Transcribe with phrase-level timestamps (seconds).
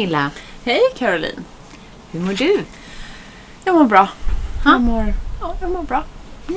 [0.00, 0.30] Pernilla!
[0.64, 1.44] Hej Caroline!
[2.12, 2.64] Hur mår du?
[3.64, 4.08] Jag mår bra.
[4.64, 4.70] Ha?
[4.72, 6.04] Jag mår, ja, jag mår bra.
[6.46, 6.56] Har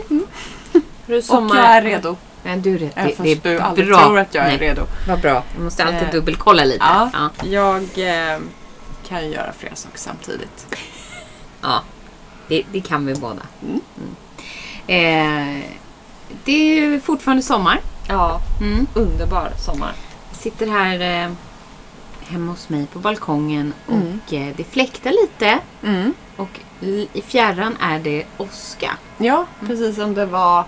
[1.07, 2.17] du Och jag är redo.
[2.43, 2.91] Ja, du är rätt.
[2.95, 3.99] Även Det, fast det du är aldrig bra.
[3.99, 4.81] tror att jag är Nej, redo.
[5.07, 5.43] Vad bra.
[5.55, 6.85] Jag måste alltid Eh, dubbelkolla lite.
[6.85, 7.29] Ja, Ja.
[7.47, 8.39] jag eh,
[9.07, 10.67] kan ju göra flera saker samtidigt.
[11.61, 11.81] Ja,
[12.47, 13.41] det, det kan vi båda.
[13.61, 13.81] Mm.
[14.87, 15.59] Mm.
[15.61, 15.65] Eh,
[16.43, 17.81] det är ju fortfarande sommar.
[18.07, 18.87] Ja, Mm.
[18.93, 19.91] underbar sommar.
[20.31, 21.31] Jag sitter här eh,
[22.27, 24.19] hemma hos mig på balkongen och Mm.
[24.31, 25.59] eh, det fläktar lite.
[25.83, 26.13] Mm.
[26.37, 26.59] Och
[27.13, 28.97] i fjärran är det åska.
[29.17, 30.63] Ja, precis som det var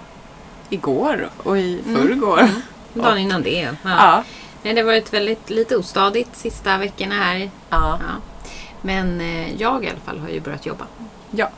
[0.70, 2.40] igår och i förrgår.
[2.40, 2.62] Mm.
[2.94, 3.70] Dagen innan det.
[3.84, 3.90] Ja.
[3.90, 4.24] Ja.
[4.64, 7.38] Nej, det har varit väldigt lite ostadigt sista veckorna här.
[7.38, 7.50] Ja.
[7.70, 7.98] Ja.
[8.82, 10.86] Men eh, jag i alla fall har ju börjat jobba.
[11.32, 11.50] ja.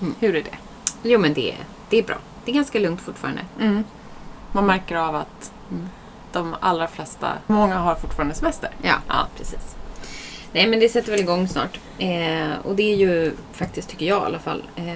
[0.00, 0.14] Mm.
[0.20, 0.56] Hur är det?
[1.02, 1.54] Jo men det,
[1.90, 2.16] det är bra.
[2.44, 3.42] Det är ganska lugnt fortfarande.
[3.60, 3.84] Mm.
[4.52, 5.88] Man märker av att Mm.
[6.32, 8.70] De allra flesta, många har fortfarande semester.
[8.82, 9.26] Ja, Ja.
[9.36, 9.76] precis.
[10.52, 11.80] Nej, men det sätter väl igång snart.
[11.98, 14.94] Eh, och det är ju faktiskt, tycker jag i alla fall, eh,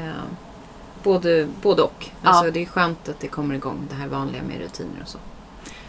[1.02, 2.10] både, både och.
[2.22, 2.28] Ja.
[2.28, 5.18] Alltså, Det är skönt att det kommer igång det här vanliga med rutiner och så.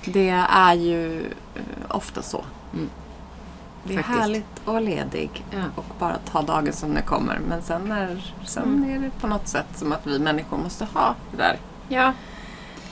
[0.06, 1.22] Det är ju
[1.56, 2.44] eh, ofta så.
[2.74, 2.90] Mm.
[3.84, 4.20] Det är Faktiskt.
[4.20, 5.64] härligt att vara ledig Ja.
[5.76, 7.40] och bara ta dagen som den kommer.
[7.50, 8.90] Men sen, är, sen Mm.
[8.96, 11.58] är det på något sätt som att vi människor måste ha det där
[11.90, 12.14] Ja,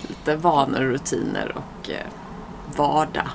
[0.01, 2.05] lite vanor, rutiner och eh,
[2.77, 3.27] vardag.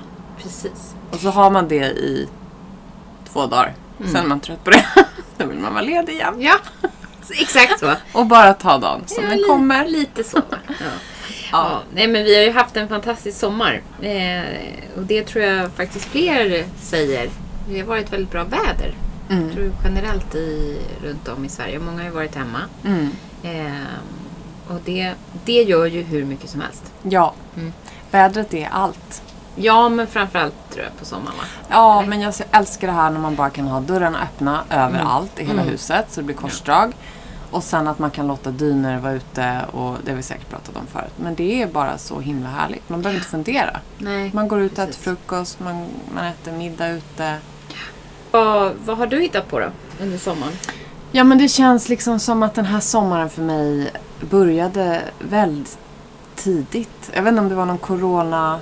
[0.43, 0.95] precis.
[1.11, 2.29] Och så har man det i
[3.33, 3.73] två dagar.
[3.99, 4.11] Mm.
[4.11, 4.85] Sen är man trött på det.
[5.37, 6.35] Då vill man vara ledig igen.
[6.41, 6.55] Ja,
[7.41, 7.93] exakt så.
[8.13, 9.87] Och bara ta dagen som Ja, den kommer.
[9.87, 10.37] Lite så.
[10.79, 10.85] Ja.
[11.51, 11.81] Ja.
[11.93, 13.81] Nej, men vi har ju haft en fantastisk sommar.
[14.01, 14.43] Eh,
[14.97, 17.29] och det tror jag faktiskt fler säger.
[17.69, 18.95] Det har varit väldigt bra väder.
[19.29, 19.51] Jag Mm.
[19.53, 21.79] tror generellt i, runt om i Sverige.
[21.79, 22.59] Många har ju varit hemma.
[22.85, 23.09] Mm.
[23.43, 23.85] Ehm,
[24.67, 25.13] och det,
[25.45, 26.83] det gör ju hur mycket som helst.
[27.01, 27.73] Ja, Mm.
[28.11, 29.21] vädret är allt.
[29.59, 31.43] Ja, men framförallt tror jag på sommaren va?
[31.69, 32.09] Ja, Eller?
[32.09, 35.61] men jag älskar det här när man bara kan ha dörrarna öppna överallt i hela
[35.61, 35.71] Mm.
[35.71, 36.93] huset så det blir korsdrag.
[37.51, 40.75] Och sen att man kan låta dyner vara ute och det har vi säkert pratat
[40.75, 41.13] om förut.
[41.17, 42.89] Men det är bara så himla härligt.
[42.89, 43.79] Man behöver inte fundera.
[43.97, 44.31] Nej.
[44.33, 45.85] Man går ut och äter frukost, man,
[46.15, 47.35] man äter middag ute.
[48.31, 49.67] Vad, vad har du hittat på då
[50.01, 50.53] under sommaren?
[51.11, 53.91] Ja men det känns liksom som att den här sommaren för mig
[54.29, 55.77] började väldigt
[56.35, 57.11] tidigt.
[57.13, 58.59] Jag vet inte om det var någon corona,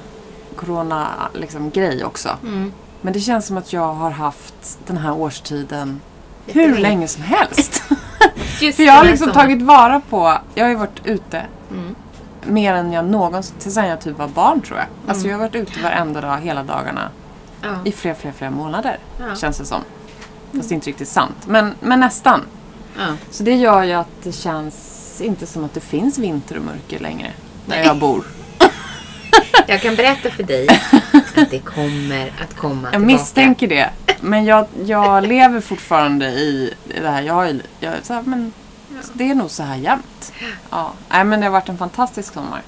[0.56, 2.30] corona liksom, grej också.
[2.44, 2.74] Mm.
[3.02, 6.02] Men det känns som att jag har haft den här årstiden
[6.48, 7.74] hur länge som helst.
[8.76, 11.96] För jag har liksom tagit vara på, jag har ju varit ute Mm.
[12.44, 14.88] mer än jag någonsin, tills jag typ var barn tror jag.
[15.08, 15.32] Alltså Mm.
[15.32, 17.10] jag har varit ute varenda dag, hela dagarna
[17.62, 17.70] Ja.
[17.84, 18.98] i flera, flera, flera månader.
[19.20, 19.36] Ja.
[19.36, 19.82] Känns det som.
[20.52, 21.36] Fast det är inte riktigt sant.
[21.48, 22.42] Men, men nästan.
[22.98, 23.06] Ja.
[23.32, 27.00] Så det gör ju att det känns inte som att det finns vinter och mörker
[27.00, 27.32] längre.
[27.66, 28.24] Där jag bor.
[29.68, 30.68] Jag kan berätta för dig
[31.36, 33.00] att det kommer att komma Jag tillbaka.
[33.00, 33.90] misstänker det.
[34.22, 37.22] Men jag, jag lever fortfarande i det här.
[37.22, 38.54] Jag har jag, så här, men
[39.14, 40.34] Det är nog så här jämt.
[40.70, 40.94] Ja.
[41.10, 42.62] Nej, men det har varit en fantastisk sommar.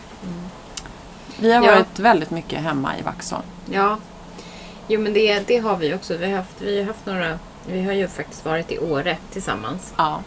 [1.39, 1.71] Vi har Ja.
[1.75, 3.43] varit väldigt mycket hemma i Vaxholm.
[3.71, 3.97] Ja.
[4.87, 6.17] Jo men det, det har vi också.
[6.17, 7.39] Vi har, haft, vi har haft några...
[7.67, 9.93] Vi har ju faktiskt varit i Åre tillsammans.
[9.97, 10.21] Ja.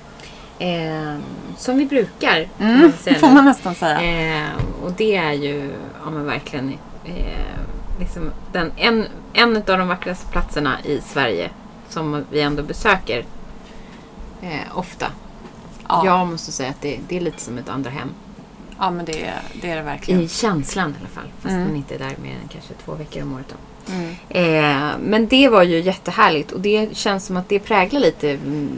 [0.63, 1.23] Ehm,
[1.57, 2.49] som vi brukar.
[2.59, 4.01] Mm, man får man nästan säga.
[4.01, 5.71] Ehm, och det är ju
[6.05, 6.73] ja, men verkligen
[7.05, 7.61] eh,
[7.99, 11.51] liksom den, en, en av de vackraste platserna i Sverige
[11.89, 13.25] som vi ändå besöker
[14.43, 15.07] eh, ofta.
[15.89, 16.03] Ja.
[16.07, 18.09] Jag måste säga att det, det är lite som ett andra hem.
[18.91, 19.33] Men det,
[19.63, 20.21] det är det verkligen.
[20.21, 21.33] I känslan i alla fall.
[21.41, 21.67] Fast Mm.
[21.67, 23.47] man inte är där mer än kanske två veckor om året.
[23.49, 23.93] Då.
[23.93, 24.15] Mm.
[24.29, 28.69] Eh, men det var ju jättehärligt och det känns som att det präglar lite mm,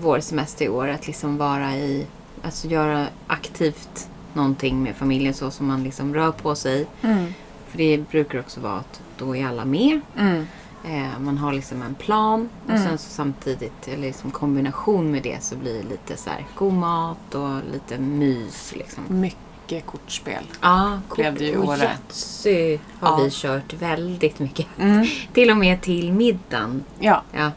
[0.00, 0.88] vår semester i år.
[0.88, 2.06] Att liksom vara i,
[2.42, 6.86] alltså göra aktivt någonting med familjen så som man liksom rör på sig.
[7.02, 7.34] Mm.
[7.68, 10.00] För det brukar också vara att då är alla med.
[10.18, 10.46] Mm.
[10.84, 12.82] Eh, man har liksom en plan och Mm.
[12.88, 16.72] sen så samtidigt, eller liksom kombination med det så blir det lite så här god
[16.72, 19.04] mat och lite mys liksom.
[19.08, 19.38] Mycket
[19.78, 20.44] kortspel.
[20.60, 21.78] Ja, Blev det ju och.
[21.78, 23.16] Yatzy har Ja.
[23.24, 24.66] vi kört väldigt mycket.
[24.78, 25.06] Mm.
[25.32, 26.84] Till och med till middagen.
[26.98, 27.50] Ja, Ja.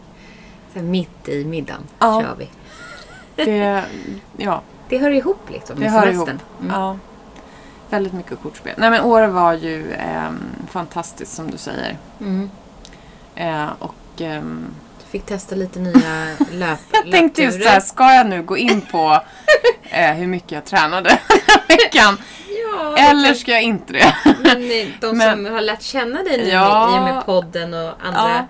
[0.73, 2.21] Så mitt i middagen Ja.
[2.21, 2.49] kör vi.
[3.45, 3.83] det,
[4.37, 6.27] ja, Det hör ihop liksom det med hör ihop.
[6.27, 6.47] semestern.
[6.61, 6.75] Mm.
[6.81, 6.97] Ja.
[7.89, 8.73] Väldigt mycket kortspel.
[8.77, 11.97] Nej men Åre var ju ehm, fantastiskt som du säger.
[12.19, 12.49] Mm.
[13.35, 14.41] Eh, och Du
[15.09, 18.81] fick testa lite nya löp jag tänkte just så här, ska jag nu gå in
[18.91, 19.21] på
[19.93, 21.19] eh, hur mycket jag tränade
[21.67, 22.17] veckan?
[22.71, 24.15] Ja, Eller ska jag inte det?
[24.43, 26.95] Men eh, de Men- som har lärt känna dig nu Ja.
[26.95, 28.47] i och med podden och andra, Ja.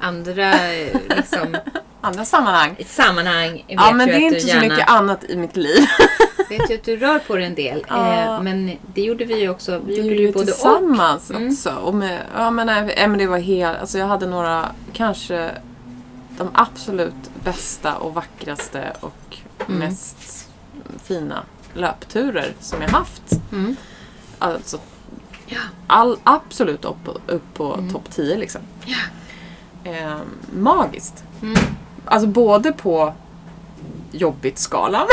[0.00, 1.56] andra eh, liksom,
[2.00, 2.76] Andra sammanhang.
[2.86, 5.86] sammanhang vet Ja, men det är inte så gärna, mycket annat i mitt liv.
[6.50, 7.84] vet ju att du rör på dig en del.
[7.88, 8.12] Ja.
[8.12, 9.78] Eh, men det gjorde vi ju också.
[9.78, 10.46] Vi Vi gjorde ju både och.
[10.46, 11.48] tillsammans Mm.
[11.48, 11.70] också.
[11.70, 13.78] Och med, ja, men, nej, nej, men det var helt...
[13.80, 15.50] Alltså jag hade några, kanske
[16.38, 17.14] de absolut
[17.44, 19.36] bästa och vackraste och
[19.68, 19.78] Mm.
[19.78, 20.33] mest
[21.04, 21.42] fina
[21.74, 23.22] löpturer som jag haft.
[23.52, 23.76] Mm.
[24.38, 24.78] Alltså
[25.46, 25.58] Ja.
[25.86, 27.92] all, absolut upp, upp på Mm.
[27.92, 28.60] topp 10 liksom.
[28.84, 28.96] Ja.
[29.90, 30.16] Eh,
[30.56, 31.24] magiskt.
[31.42, 31.54] Mm.
[32.04, 33.14] Alltså både på
[34.12, 35.06] jobbigt-skalan.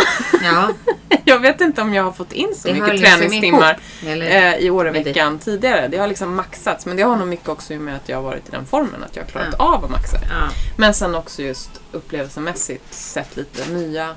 [0.44, 0.70] Ja,
[1.26, 4.54] jag vet inte om jag har fått in så Det mycket liksom träningstimmar eller?
[4.54, 5.88] eh, i Åreveckan tidigare.
[5.88, 6.86] Det har liksom maxats.
[6.86, 9.04] Men det har nog mycket också med att jag har varit i den formen.
[9.04, 9.66] Att jag har klarat Ja.
[9.76, 10.18] av att maxa.
[10.30, 10.50] Ja.
[10.78, 14.16] Men sen också just upplevelsemässigt sett lite nya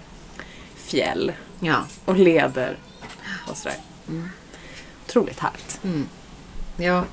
[0.76, 1.76] fjäll ja.
[2.04, 2.76] och leder
[3.50, 3.78] och sådär.
[4.08, 4.28] Mm.
[5.06, 5.80] Otroligt härligt.
[5.84, 6.06] Mm.
[6.76, 7.04] Ja,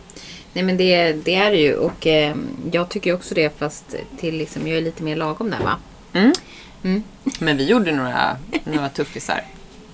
[0.53, 2.35] nej men det, det är det ju och eh,
[2.71, 5.75] jag tycker också det fast till liksom, jag är lite mer lagom där va.
[6.13, 6.33] Mm.
[6.83, 7.03] Mm.
[7.39, 9.43] Men vi gjorde några, några tuffisar.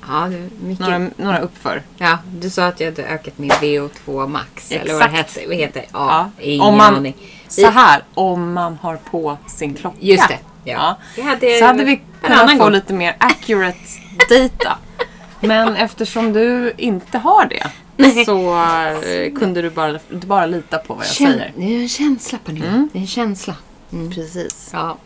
[0.07, 0.27] Ja,
[0.61, 0.79] mycket.
[0.79, 1.81] Några, några uppför.
[1.97, 4.71] Ja, du sa att jag hade ökat min VO2 max.
[4.71, 5.37] Eller vad det Exakt.
[5.37, 5.47] heter.
[5.47, 5.87] Vad heter det?
[5.93, 6.43] Ja, Ja.
[6.43, 7.15] ingen Om man- aning.
[7.47, 9.97] Så här, om man har på sin klocka.
[9.99, 10.39] Just det.
[10.71, 10.97] Ja.
[11.15, 11.23] Ja.
[11.23, 12.71] Hade, Så hade vi kunnat få gång.
[12.71, 13.77] lite mer accurate
[14.29, 14.77] data.
[15.39, 17.67] Men eftersom du inte har det
[18.25, 18.55] så
[19.07, 21.51] eh, kunde du bara, bara lita på vad jag Kän- säger.
[21.57, 22.67] Det är en känsla Pernilla.
[22.67, 22.89] Mm.
[22.93, 23.55] Det är en känsla.
[23.91, 24.11] Mm.
[24.11, 24.69] Precis.
[24.73, 24.97] Ja.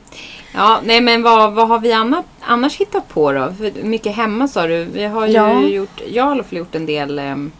[0.53, 3.53] ja, nej men vad, vad har vi annat, annars hittat på då?
[3.57, 4.83] För mycket hemma sa du.
[4.83, 5.61] Vi har ju Ja.
[5.61, 7.51] gjort, jag har i alla fall gjort en del ehm,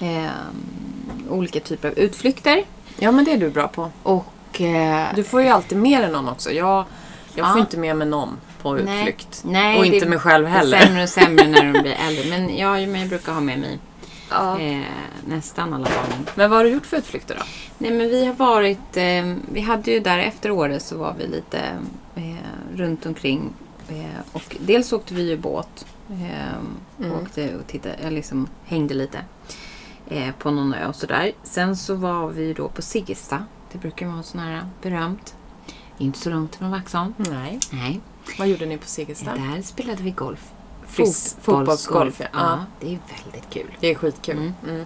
[0.00, 0.28] ehm,
[1.30, 2.64] olika typer av utflykter.
[2.98, 3.90] Ja, men det är du bra på.
[4.02, 4.22] Och eh,
[5.14, 6.50] Du får ju alltid med dig någon också.
[6.52, 6.84] Jag,
[7.34, 7.60] jag får Ja.
[7.60, 8.82] inte med mig någon på Nej.
[8.98, 9.42] utflykt.
[9.44, 10.78] Nej, och inte mig själv det är heller.
[10.78, 12.24] sämre och sämre när de blir äldre.
[12.30, 13.78] Men jag, men jag brukar ha med mig
[14.30, 14.60] Ja.
[14.60, 14.80] eh,
[15.26, 16.26] nästan alla barnen.
[16.34, 17.42] Men vad har du gjort för utflykter då?
[17.78, 21.26] Nej men vi har varit, eh, vi hade ju där efter året så var vi
[21.26, 21.58] lite
[22.14, 23.52] eh, runt omkring.
[23.88, 25.86] Eh, och dels åkte vi ju båt.
[26.10, 26.54] Eh,
[27.00, 27.12] Mm.
[27.22, 29.18] Åkte och tittade, jag liksom hängde lite
[30.08, 31.32] eh, på någon ö och sådär.
[31.42, 33.44] Sen så var vi då på Siggesta.
[33.72, 35.34] Det brukar vara sån här berömt.
[35.98, 37.14] Inte så långt från Vaxholm.
[37.16, 37.58] Nej.
[37.72, 38.00] Nej.
[38.38, 39.34] Vad gjorde ni på Siggesta?
[39.36, 40.50] Där spelade vi golf.
[40.86, 42.20] Fris- Fotbollsgolf.
[42.20, 42.26] ja.
[42.32, 43.70] Ja, det är väldigt kul.
[43.80, 44.36] Det är skitkul.
[44.36, 44.52] Mm.
[44.68, 44.84] Mm.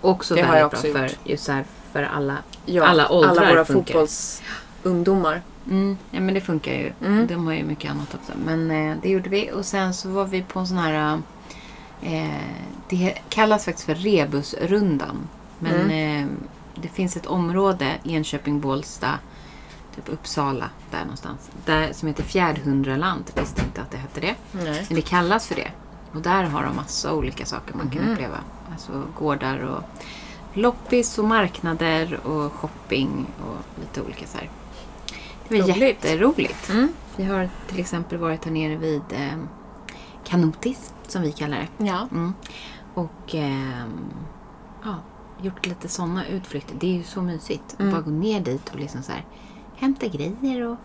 [0.00, 1.18] Också Det väldigt bra för, gjort.
[1.24, 2.36] just här, för alla.
[2.66, 3.94] Ja, Alla åldrar alla våra funkar.
[3.94, 5.42] fotbollsungdomar.
[5.70, 6.92] Mm, ja, men det funkar ju.
[7.06, 7.26] Mm.
[7.26, 8.32] De har ju mycket annat också.
[8.44, 9.50] Men eh, det gjorde vi.
[9.52, 11.22] Och sen så var vi på en sån här...
[12.02, 12.28] Eh,
[12.88, 15.28] det kallas faktiskt för Rebusrundan.
[15.58, 16.22] Men Mm.
[16.24, 16.28] eh,
[16.82, 19.10] det finns ett område, Enköping, Bålsta,
[19.96, 21.50] typ Uppsala, där någonstans.
[21.64, 23.24] Där, som heter Fjärdhundraland.
[23.34, 24.34] Jag visste inte att det hette det.
[24.52, 24.84] Nej.
[24.88, 25.70] Men det kallas för det.
[26.12, 28.12] Och där har de massa olika saker man kan Mhm.
[28.12, 28.38] uppleva.
[28.72, 29.82] Alltså gårdar och
[30.54, 34.50] loppis och marknader och shopping och lite olika så här.
[35.48, 35.78] Det var Roligt.
[36.04, 36.70] jätteroligt.
[36.70, 36.88] Mm.
[37.16, 39.38] Vi har till exempel varit här nere vid eh,
[40.24, 41.84] Kanotis, som vi kallar det.
[41.84, 42.08] Ja.
[42.12, 42.34] Mm.
[42.94, 44.00] Och ehm,
[44.84, 44.94] ja,
[45.42, 46.74] gjort lite sådana utflykter.
[46.80, 47.76] Det är ju så mysigt.
[47.78, 47.88] Mm.
[47.88, 49.24] Att bara gå ner dit och liksom så här
[49.76, 50.76] hämta grejer och...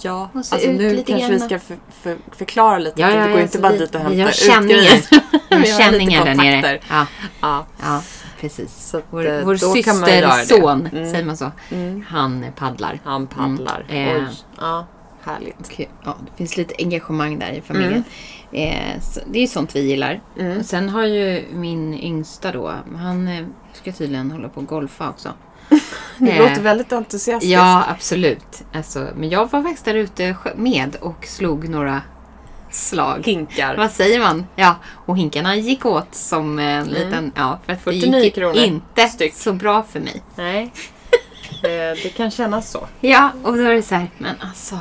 [0.00, 1.30] Ja, Och alltså nu kanske grann.
[1.30, 3.00] vi ska för, för, förklara lite.
[3.00, 4.12] Ja, ja, det går inte bara vi- dit och hämta
[4.62, 5.02] ut grejer.
[5.50, 6.80] Vi har känningar där nere.
[6.90, 7.06] Ja,
[7.40, 7.66] Ja.
[7.82, 8.02] ja,
[8.40, 8.90] precis.
[8.90, 11.10] Så Vår, eh, vår systerson, Mm.
[11.10, 12.04] säger man så, Mm.
[12.08, 13.00] han paddlar.
[13.04, 13.84] Han paddlar.
[13.88, 14.16] Mm.
[14.16, 14.28] Eh.
[14.60, 14.86] Ja,
[15.24, 15.88] härligt.
[16.04, 18.04] Ja, det finns lite engagemang där i familjen.
[18.52, 20.20] Eh, så det är ju sånt vi gillar.
[20.38, 20.64] Mm.
[20.64, 25.28] Sen har ju min yngsta då, han eh, ska tydligen hålla på och golfa också.
[26.18, 27.52] Det Eh, låter väldigt entusiastiskt.
[27.52, 28.64] Ja, absolut.
[28.72, 32.02] Alltså, men jag var faktiskt där ute med och slog några
[32.70, 33.22] slag.
[33.24, 33.76] Hinkar.
[33.76, 34.46] Vad säger man?
[34.56, 34.76] Ja,
[35.06, 37.32] och hinkarna gick åt som en liten...
[37.34, 39.34] Ja, för att det 49 gick kronor inte styck.
[39.34, 40.22] så bra för mig.
[40.36, 40.72] Nej.
[41.62, 42.86] det, det kan kännas så.
[43.00, 44.78] Ja, och då är det så här, men alltså...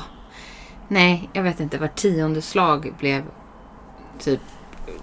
[0.87, 1.77] Nej, jag vet inte.
[1.77, 3.23] Var tionde slag blev
[4.19, 4.39] typ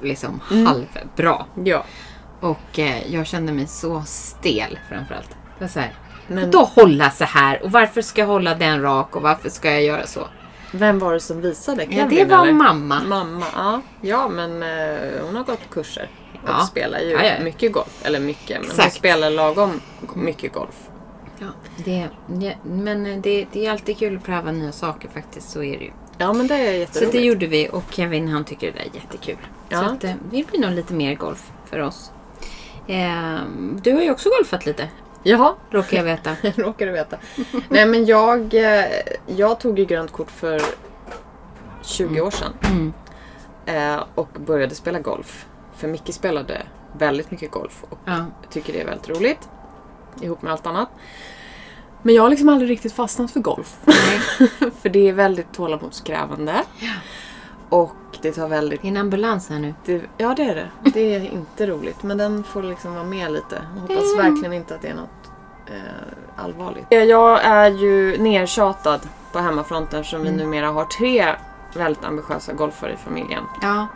[0.03, 0.67] liksom Mm.
[0.67, 1.45] halvbra.
[1.65, 1.85] Ja.
[2.41, 5.31] Och eh, jag kände mig så stel framförallt.
[5.59, 5.95] Det var så här,
[6.27, 9.71] Men då hålla så här och varför ska jag hålla den rak och varför ska
[9.71, 10.27] jag göra så?
[10.73, 11.83] vem var det som visade?
[11.83, 12.53] Kevin, Ja, det var eller?
[12.53, 13.01] mamma.
[13.09, 13.81] Mamma, ja.
[14.01, 16.09] Ja, men eh, hon har gått kurser.
[16.43, 16.61] Och Ja.
[16.61, 17.45] spelar ju Ja, ja.
[17.45, 18.03] mycket golf.
[18.03, 18.95] Eller mycket, men hon Exakt.
[18.95, 19.81] spelar lagom
[20.15, 20.90] mycket golf.
[21.41, 21.47] Ja,
[21.85, 22.09] det,
[22.41, 25.51] ja, men det, det är alltid kul att pröva nya saker faktiskt.
[25.51, 25.91] Så är det ju.
[26.19, 27.13] Ja, men det är Så jätteroligt.
[27.13, 29.37] det gjorde vi och Kevin han tycker det är jättekul.
[29.69, 29.81] Så Ja.
[29.85, 32.13] att, eh, det blir nog lite mer golf för oss.
[32.87, 33.39] Eh,
[33.83, 34.89] du har ju också golfat lite.
[35.23, 36.37] Jaha, råkar jag veta.
[36.57, 37.17] råkar du veta.
[37.69, 38.85] Nej men jag, eh,
[39.27, 40.61] jag tog ju grönt kort för
[41.83, 42.53] 20 år sedan.
[42.71, 42.93] Mm.
[43.67, 45.47] Eh, och började spela golf.
[45.77, 46.63] För Micke spelade
[46.99, 48.25] väldigt mycket golf och Ja.
[48.51, 49.49] tycker det är väldigt roligt.
[50.21, 50.89] Ihop med allt annat.
[52.03, 53.77] Men jag har liksom aldrig riktigt fastnat för golf.
[54.83, 56.65] för det är väldigt tålamodskrävande.
[57.69, 58.83] Och det tar väldigt...
[58.83, 59.75] Det är en ambulans här nu.
[59.85, 60.91] Det, ja det är det.
[60.91, 62.03] Det är inte roligt.
[62.03, 63.63] Men den får liksom vara med lite.
[63.75, 65.31] Jag hoppas verkligen inte att det är något
[65.67, 66.87] eh, allvarligt.
[66.89, 71.35] Jag är ju nertjatad på hemmafronten eftersom vi numera har tre
[71.75, 73.45] väldigt ambitiösa golfare i familjen.
[73.63, 73.87] Ja.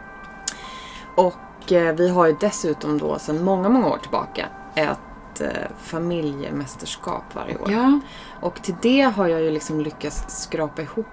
[1.14, 4.98] Och eh, vi har ju dessutom då sedan många, många år tillbaka ett
[5.40, 5.48] eh,
[5.82, 7.70] familjemästerskap varje år.
[7.72, 8.00] Ja.
[8.40, 11.06] Och till det har jag ju liksom lyckats skrapa ihop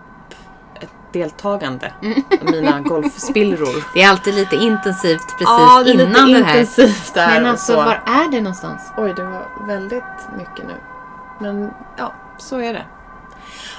[0.79, 2.23] ett deltagande Mm.
[2.41, 3.83] av mina golfspillror.
[3.93, 6.59] Det är alltid lite intensivt precis Ja, det är innan lite det här.
[6.59, 7.27] intensivt där.
[7.27, 7.77] Men alltså, så.
[7.77, 8.81] var är det någonstans?
[8.97, 10.03] Oj, det var väldigt
[10.37, 10.75] mycket nu.
[11.39, 12.85] Men ja, så är det.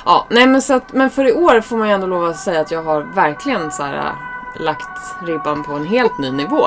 [0.05, 2.37] Ja, nej men, så att, men för i år får man ju ändå lov att
[2.37, 4.13] säga att jag har verkligen så här,
[4.61, 6.67] lagt ribban på en helt ny nivå.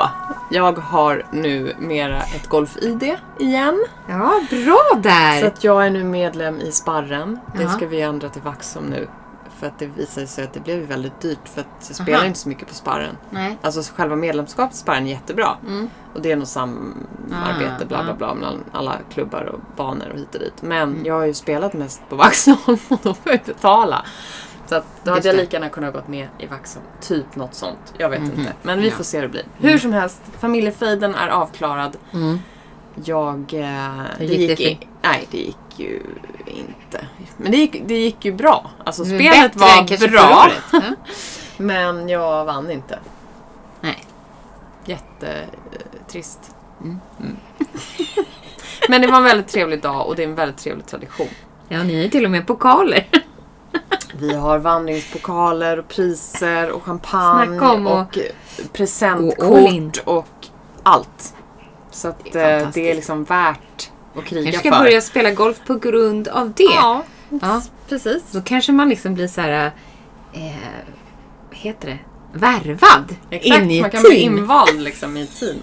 [0.50, 3.84] Jag har nu mera ett golf-ID igen.
[4.08, 5.40] Ja, bra där!
[5.40, 7.40] Så att jag är nu medlem i Sparren.
[7.54, 7.72] Det Jaha.
[7.72, 9.08] ska vi ändra till Vaxholm nu.
[9.58, 12.26] För att det visade sig att det blev väldigt dyrt för att jag spelar Aha.
[12.26, 13.16] inte så mycket på Sparren.
[13.30, 13.58] Nej.
[13.62, 15.56] Alltså själva medlemskapet i Sparren är jättebra.
[15.66, 15.90] Mm.
[16.14, 18.16] Och det är något samarbete Ah, bla bla ah.
[18.16, 20.62] bla mellan alla klubbar och banor och hit och dit.
[20.62, 24.04] Men jag har ju spelat mest på Vaxholm och då får jag betala.
[24.66, 26.86] Så att då hade jag lika gärna kunnat gått med i Vaxholm.
[27.00, 27.94] Typ något sånt.
[27.98, 28.30] Jag vet Mhm.
[28.40, 28.52] inte.
[28.62, 28.94] Men vi Ja.
[28.94, 29.44] får se hur det blir.
[29.58, 31.96] Hur som helst, familjefejden är avklarad.
[32.12, 32.38] Mm.
[33.04, 33.36] Jag...
[33.54, 36.02] Eh, det gick gick det i, Nej, det gick ju
[36.46, 37.06] inte.
[37.36, 38.70] Men det gick, det gick ju bra.
[38.84, 40.50] Alltså är spelet bättre var bra.
[40.72, 40.80] Ja.
[41.56, 42.98] Men jag vann inte.
[43.80, 44.04] Nej.
[44.84, 46.54] Jättetrist.
[46.82, 47.00] Mm.
[48.88, 51.28] Men det var en väldigt trevlig dag och det är en väldigt trevlig tradition.
[51.68, 53.06] Ja, ni ju till och med pokaler.
[54.20, 58.22] Vi har vandringspokaler och priser och champagne och, in.
[58.72, 60.26] presentkort och
[60.82, 61.34] allt.
[61.90, 64.58] Så att Det är eh, det är liksom värt att kriga för.
[64.58, 66.62] ska börja spela golf på grund av det.
[66.62, 67.62] Ja, Ja.
[67.88, 68.22] precis.
[68.32, 69.66] Då kanske man liksom blir så här...
[70.32, 70.42] Eh,
[71.50, 71.98] vad heter det?
[72.38, 74.38] Värvad Exakt, in i man ett kan bli team.
[74.38, 75.56] invald liksom i team.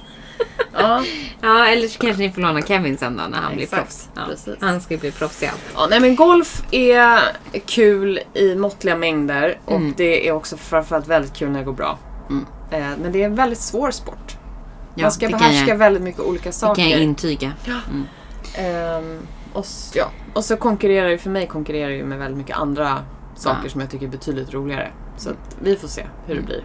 [0.74, 1.04] Ja.
[1.42, 4.48] Ja, eller så kanske ni får låna Kevin sen då när han blir Exakt, proffs.
[4.48, 5.62] Ja, han ska ju bli proffs i allt.
[5.76, 7.20] Ja, nej men golf är
[7.66, 9.94] kul i måttliga mängder och Mm.
[9.98, 12.00] det är också framförallt väldigt kul när det går bra.
[12.30, 12.46] Mm.
[12.72, 14.38] Eh, men det är en väldigt svår sport.
[14.96, 16.82] Ja, Man ska det behärska jag, väldigt mycket olika det saker.
[16.82, 17.54] kan jag intyga.
[18.56, 19.18] Ehm,
[19.54, 20.06] och, s- ja.
[20.34, 23.00] och så konkurrerar ju, för mig konkurrerar ju med väldigt mycket andra
[23.36, 24.92] saker som jag tycker är betydligt roligare.
[25.18, 25.30] Så
[25.62, 26.64] vi får se hur det blir.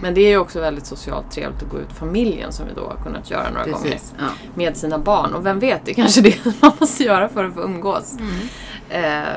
[0.00, 2.86] Men det är ju också väldigt socialt trevligt att gå ut familjen som vi då
[2.86, 3.90] har kunnat göra några gånger.
[3.90, 4.14] Precis.
[4.18, 4.24] Ja.
[4.54, 5.34] Med sina barn.
[5.34, 8.16] Och vem vet, det är kanske det man måste göra för att få umgås.
[8.18, 9.14] Mm.
[9.24, 9.28] Eh,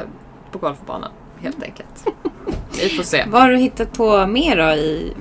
[0.52, 2.06] på golfbanan, helt enkelt.
[2.82, 3.26] vi får se.
[3.28, 5.14] Vad har du hittat på mer då i,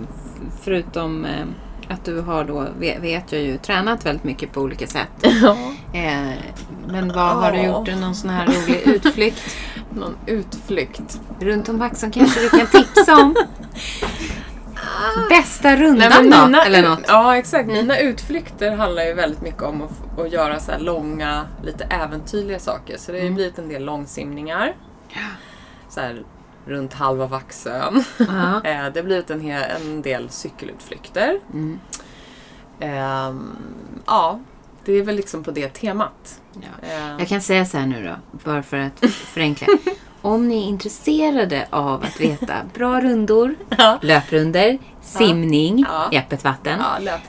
[0.63, 1.45] förutom eh,
[1.89, 5.09] att du har då, vet, jag ju, tränat väldigt mycket på olika sätt.
[5.43, 5.57] Ja.
[5.93, 6.33] Eh,
[6.89, 8.01] men vad har du gjort?
[8.01, 9.57] Någon sån här rolig utflykt?
[9.91, 11.21] Någon utflykt.
[11.41, 13.35] Runt om Vaxholm kanske du kan tipsa om?
[15.29, 16.47] Bästa rundan Nej, men då?
[16.47, 17.01] mina, Eller något?
[17.09, 17.69] Ja, exakt.
[17.69, 22.97] Mina utflykter handlar ju väldigt mycket om att, att göra så långa, lite äventyrliga saker.
[22.99, 24.77] Så det har ju blivit en del långsimningar.
[25.89, 26.23] Så här,
[26.67, 28.05] runt halva Vaxön.
[28.19, 28.25] Ja.
[28.65, 31.41] Eh, Det har blivit en, hel, en del cykelutflykter.
[31.53, 31.81] Mm.
[32.81, 33.57] Ehm,
[34.07, 34.41] ja,
[34.85, 36.41] det är väl liksom på det temat.
[36.53, 36.89] Ja.
[36.89, 39.67] Ehm, Jag kan säga så här nu då, bara för att förenkla.
[40.25, 43.99] Om ni är intresserade av att veta bra rundor, Ja.
[44.03, 46.09] löprunder, simning Ja.
[46.13, 46.81] i öppet vatten,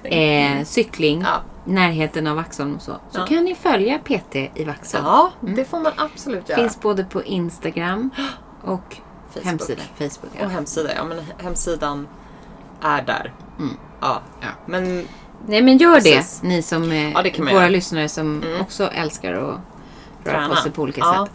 [0.04, 1.42] Ja, eh, cykling, Ja.
[1.66, 2.92] närheten av Vaxholm och så.
[3.12, 5.06] Så kan ni följa PT i Vaxholm.
[5.06, 6.60] ja, det får man absolut göra.
[6.60, 8.10] Finns både på Instagram
[8.64, 8.96] och
[9.34, 9.46] Facebook.
[9.46, 9.82] hemsida.
[9.98, 10.44] Facebook.
[10.44, 12.08] Och hemsida, ja men hemsidan
[12.82, 13.34] är där.
[13.60, 13.78] Mm.
[14.02, 14.22] Ja.
[14.66, 15.08] Men
[15.48, 16.40] Nej men gör Precis.
[16.42, 17.68] det, ni som eh, våra göra.
[17.68, 18.62] lyssnare som Mm.
[18.62, 19.60] också älskar att
[20.24, 21.32] röra på sig på olika sätt.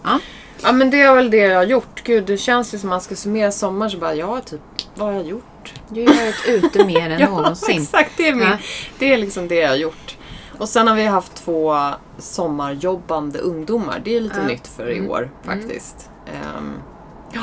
[0.62, 0.68] Ja.
[0.68, 2.02] Ja men det är väl det jag har gjort.
[2.04, 4.60] Gud det känns ju som man ska summera sommar så bara ja typ
[4.94, 5.72] vad har jag gjort?
[5.88, 7.82] Du har varit ute mer än någonsin.
[7.82, 8.56] exakt det är, min, Ja.
[8.98, 10.16] det är liksom det jag har gjort.
[10.58, 11.76] Och sen har vi haft två
[12.18, 14.00] sommarjobbande ungdomar.
[14.04, 14.46] Det är lite Ja.
[14.46, 15.10] nytt för i Mm.
[15.10, 16.10] år faktiskt.
[16.26, 16.72] Ehm,
[17.32, 17.42] ja.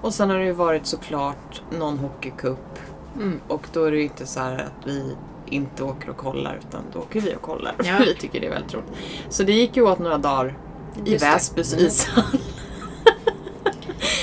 [0.00, 2.78] Och sen har det ju varit såklart någon hockeycup.
[3.16, 3.40] Mm.
[3.48, 6.80] Och då är det ju inte så här att vi inte åker och kollar utan
[6.92, 7.74] då åker vi och kollar.
[7.84, 7.94] Ja.
[8.06, 8.88] Vi tycker det är väldigt roligt.
[9.28, 10.58] Så det gick ju åt några dagar
[11.04, 11.16] i.
[11.16, 11.86] Väsbys Mm.
[11.86, 12.24] ishall.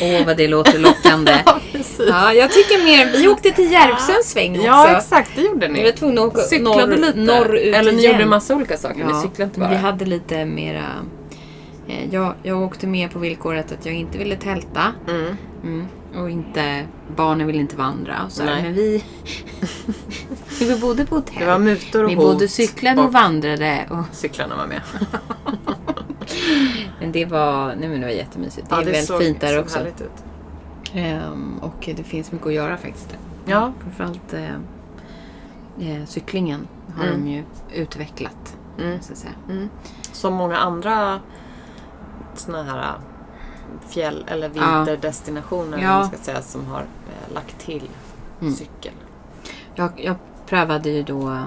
[0.01, 1.31] Åh, vad det låter lockande.
[1.45, 2.01] Ja, precis.
[2.09, 3.11] Ja, jag tycker mer...
[3.11, 4.67] Vi åkte till Järvsö en sväng också.
[4.67, 5.31] Ja, exakt.
[5.35, 5.79] Det gjorde ni.
[5.79, 7.19] Vi var tvungna att åka Cyklade norr, lite.
[7.19, 8.11] norrut Eller ni igen.
[8.11, 9.05] gjorde massa olika saker.
[9.05, 9.69] Ni cyklade inte bara.
[9.69, 10.83] vi hade lite mera
[11.89, 14.91] Eh, jag, jag åkte med på villkoret att jag inte ville tälta.
[15.07, 15.37] Mm.
[15.63, 15.85] Mm.
[16.17, 18.13] Och inte, barnen ville inte vandra.
[18.25, 18.61] Och så här.
[18.61, 19.03] Men vi,
[20.59, 21.35] vi bodde på hotell.
[21.39, 23.85] Det var mutor och vi hot både cyklade och, och- vandrade.
[23.89, 24.81] Och, Cyklarna var med.
[27.15, 28.69] det var, nej men det var jättemysigt.
[28.69, 29.79] Det Ja, är väldigt såg- fint där också.
[30.93, 33.17] Ehm, och det finns mycket att göra faktiskt.
[33.45, 33.71] Ja.
[33.83, 34.53] Framförallt eh,
[35.79, 36.67] eh, cyklingen
[36.97, 37.25] har Mm.
[37.25, 37.43] de ju
[37.73, 38.57] utvecklat.
[38.79, 39.01] Mm.
[39.01, 39.13] Så.
[39.49, 39.69] Mm.
[40.11, 41.19] Som många andra
[42.35, 42.93] såna här äh,
[43.89, 45.87] fjäll eller vinterdestinationer Ja.
[45.99, 47.89] man ska säga, som har eh, lagt till
[48.41, 48.53] Mm.
[48.53, 48.93] cykel.
[49.75, 51.45] Jag, jag prövade ju då um,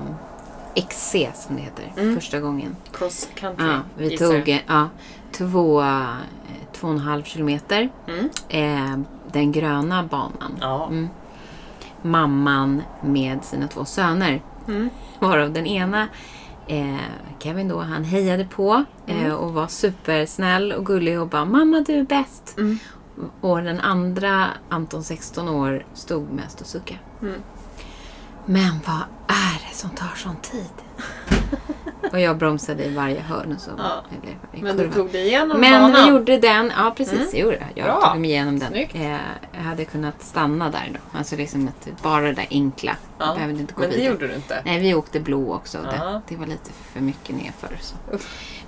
[0.88, 2.14] XC som det heter Mm.
[2.14, 2.76] första gången.
[2.92, 3.66] Cross country.
[3.66, 4.88] Ja, vi tog eh, ja,
[5.38, 6.16] två, eh,
[6.72, 7.88] två och en halv kilometer.
[8.06, 8.30] Mm.
[8.48, 8.98] Eh,
[9.32, 10.58] den gröna banan.
[10.60, 10.86] Ja.
[10.86, 11.08] Mm.
[12.02, 14.42] Mamman med sina två söner.
[14.68, 14.90] Mm.
[15.18, 16.08] Varav den ena,
[16.66, 16.96] eh,
[17.38, 21.94] Kevin då, han hejade på eh, och var supersnäll och gullig och bara Mamma du
[21.94, 22.54] är bäst.
[22.58, 22.78] Mm.
[23.40, 27.00] Och den andra, Anton 16 år, stod mest och suckade.
[28.48, 28.60] Mm.
[28.62, 29.02] Men vad
[29.36, 30.70] är det som tar sån tid?
[32.12, 33.70] och jag bromsade i varje hörn och så.
[33.78, 34.04] Ja.
[34.52, 36.04] i Men du tog dig igenom Men banan.
[36.04, 37.28] vi gjorde den, ja precis, Mm.
[37.32, 37.86] det gjorde jag.
[37.88, 38.68] Jag tog mig igenom den.
[38.68, 38.94] Snyggt.
[38.94, 39.16] Eh,
[39.52, 41.18] jag hade kunnat stanna där då.
[41.18, 42.96] Alltså liksom ett, bara det där enkla.
[43.18, 43.26] Ja.
[43.26, 44.12] Jag behövde inte gå Men det vidare.
[44.12, 44.62] gjorde du inte.
[44.64, 45.78] Nej, vi åkte blå också.
[45.82, 46.20] Det, Ja.
[46.28, 47.76] det var lite för mycket nerför.
[47.80, 47.94] Så.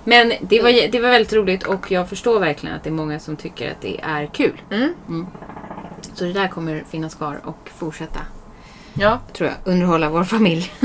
[0.03, 3.19] Men det var, det var väldigt roligt och jag förstår verkligen att det är många
[3.19, 4.61] som tycker att det är kul.
[4.71, 5.27] Mm.
[6.13, 8.19] Så det där kommer finnas kvar och fortsätta,
[8.93, 10.71] Ja, tror jag, underhålla vår familj.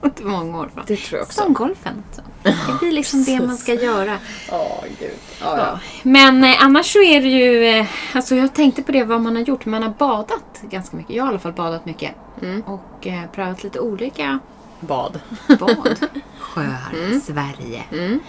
[0.00, 0.84] Under många år fram.
[0.86, 1.42] det tror jag också.
[1.42, 2.02] Som golfen.
[2.12, 2.22] Så.
[2.42, 4.18] Det blir liksom det man ska göra.
[4.52, 5.10] Åh, gud.
[5.40, 5.78] Ja, Ja.
[6.02, 7.64] Men eh, annars så är det ju...
[7.66, 9.66] Eh, alltså jag tänkte på det vad man har gjort.
[9.66, 11.16] Man har badat ganska mycket.
[11.16, 12.14] Jag har i alla fall badat mycket.
[12.42, 12.62] Mm.
[12.62, 14.38] Och eh, prövat lite olika
[14.80, 15.20] Bad.
[15.48, 15.96] bad.
[16.38, 17.82] Sjöar i Sverige.
[17.92, 18.20] Mm.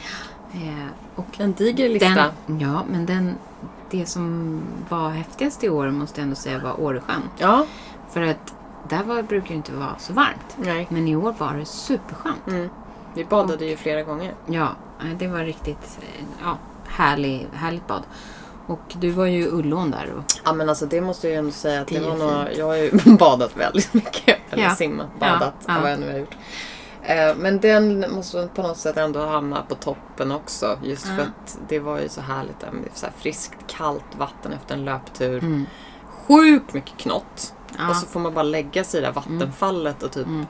[0.54, 0.86] Eh,
[1.16, 2.32] och En diger lista.
[2.48, 3.36] den, ja, men den,
[3.92, 4.60] det som
[4.90, 7.22] var häftigast i år måste jag ändå säga var Åresjön.
[7.38, 7.66] Ja.
[8.14, 8.54] För att
[8.90, 10.56] där var, brukar det inte vara så varmt.
[10.58, 10.88] Nej.
[10.90, 12.48] Men i år var det superskönt.
[12.48, 12.70] Mm.
[13.14, 14.34] Vi badade ju flera gånger.
[14.46, 14.70] Ja,
[15.20, 16.00] det var riktigt
[16.44, 18.04] ja, härlig, härligt bad.
[18.68, 20.14] Och du var ju i Ullån där.
[20.18, 22.58] Och, Ja men alltså det måste jag ju ändå säga att Det var fint.
[22.58, 24.38] jag har ju badat väldigt mycket.
[24.50, 24.76] Eller Ja.
[24.76, 25.74] simmat, Ja, badat, ja.
[25.82, 26.36] vad jag nu har gjort.
[27.04, 30.78] Eh, Men den måste på något sätt ändå hamna på toppen också.
[30.84, 31.16] Just Ja.
[31.16, 35.38] för att det var ju så härligt så här friskt kallt vatten efter en löptur.
[35.44, 35.66] mm,
[36.28, 37.54] Sjukt mycket knott.
[37.78, 40.46] Ja, Och så får man bara lägga sig i det där vattenfallet och typ Mm.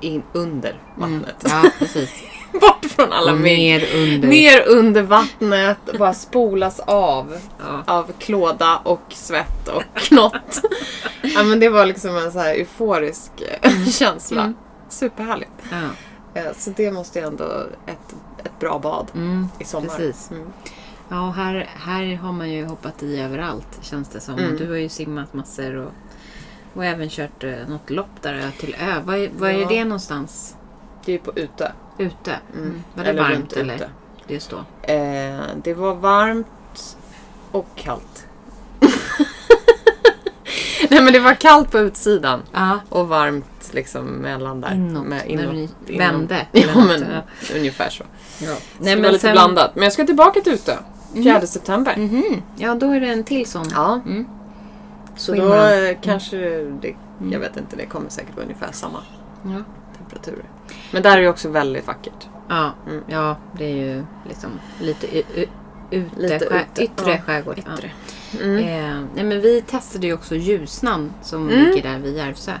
[0.00, 1.44] in under mm, vattnet.
[1.48, 2.10] ja, precis.
[2.52, 4.28] Bort från alla Och ner under.
[4.28, 7.36] Ner under vattnet och bara spolas av.
[7.58, 7.94] Ja.
[7.94, 10.60] av klåda och svett och knott.
[11.22, 13.30] ja, men det var liksom en så här euforisk
[13.62, 14.42] eh, känsla.
[14.42, 14.54] Mm.
[14.88, 15.50] Superhärligt.
[15.70, 15.76] Ja.
[16.40, 17.44] Eh, Så det måste ju ändå
[17.86, 19.88] ett, ett bra bad Mm, i sommar.
[19.88, 20.30] precis.
[20.30, 20.46] Mm.
[21.10, 24.38] Ja, här, här har man ju hoppat i överallt känns det som.
[24.38, 24.56] Mm.
[24.56, 25.92] Du har ju simmat massor och,
[26.74, 29.00] och även kört eh, något lopp där ö till ö.
[29.04, 29.68] Var, är- var är Ja.
[29.68, 30.56] det någonstans?
[31.04, 31.72] Det är på ute.
[31.98, 32.36] Ute?
[32.54, 32.64] Mm.
[32.68, 32.82] Mm.
[32.94, 33.74] Var det Eller varmt eller?
[33.74, 33.90] ute.
[34.28, 34.56] Just då?
[34.92, 36.96] Eh, det var varmt
[37.52, 38.26] och kallt.
[40.90, 44.74] Nej men det var kallt på utsidan Ja, och varmt liksom mellan där.
[44.74, 45.06] inåt.
[45.06, 46.00] Med- när ni inåt.
[46.00, 46.46] vände.
[46.52, 46.86] Ja eller något.
[46.86, 47.54] men Ja.
[47.56, 48.04] ungefär så.
[48.40, 48.46] Ja.
[48.48, 49.74] Nej, Nej, det var men lite sen- blandat.
[49.74, 50.78] Men jag ska tillbaka till ute.
[51.14, 51.96] 4 september.
[51.96, 52.42] Mhm.
[52.56, 53.66] Ja, då är det en till sån.
[53.70, 54.00] Ja.
[54.06, 54.26] Mm.
[55.16, 56.36] Så då eh, kanske
[56.80, 57.32] det, Mm.
[57.32, 58.98] jag vet inte, det kommer säkert vara ungefär samma
[59.42, 59.62] Ja.
[59.98, 60.44] temperaturer.
[60.92, 62.28] Men där är det också väldigt vackert.
[62.48, 63.04] Ja, Mm.
[63.06, 65.46] ja, det är ju liksom lite ute,
[66.16, 67.18] Lite skär, ute, yttre ja.
[67.26, 67.62] skärgård.
[67.66, 67.72] Ja.
[67.74, 67.90] Yttre.
[68.44, 68.58] Mm.
[68.58, 71.64] Eh, nej, men vi testade ju också Ljusnan som Mm.
[71.64, 72.52] ligger där vid Järvsö.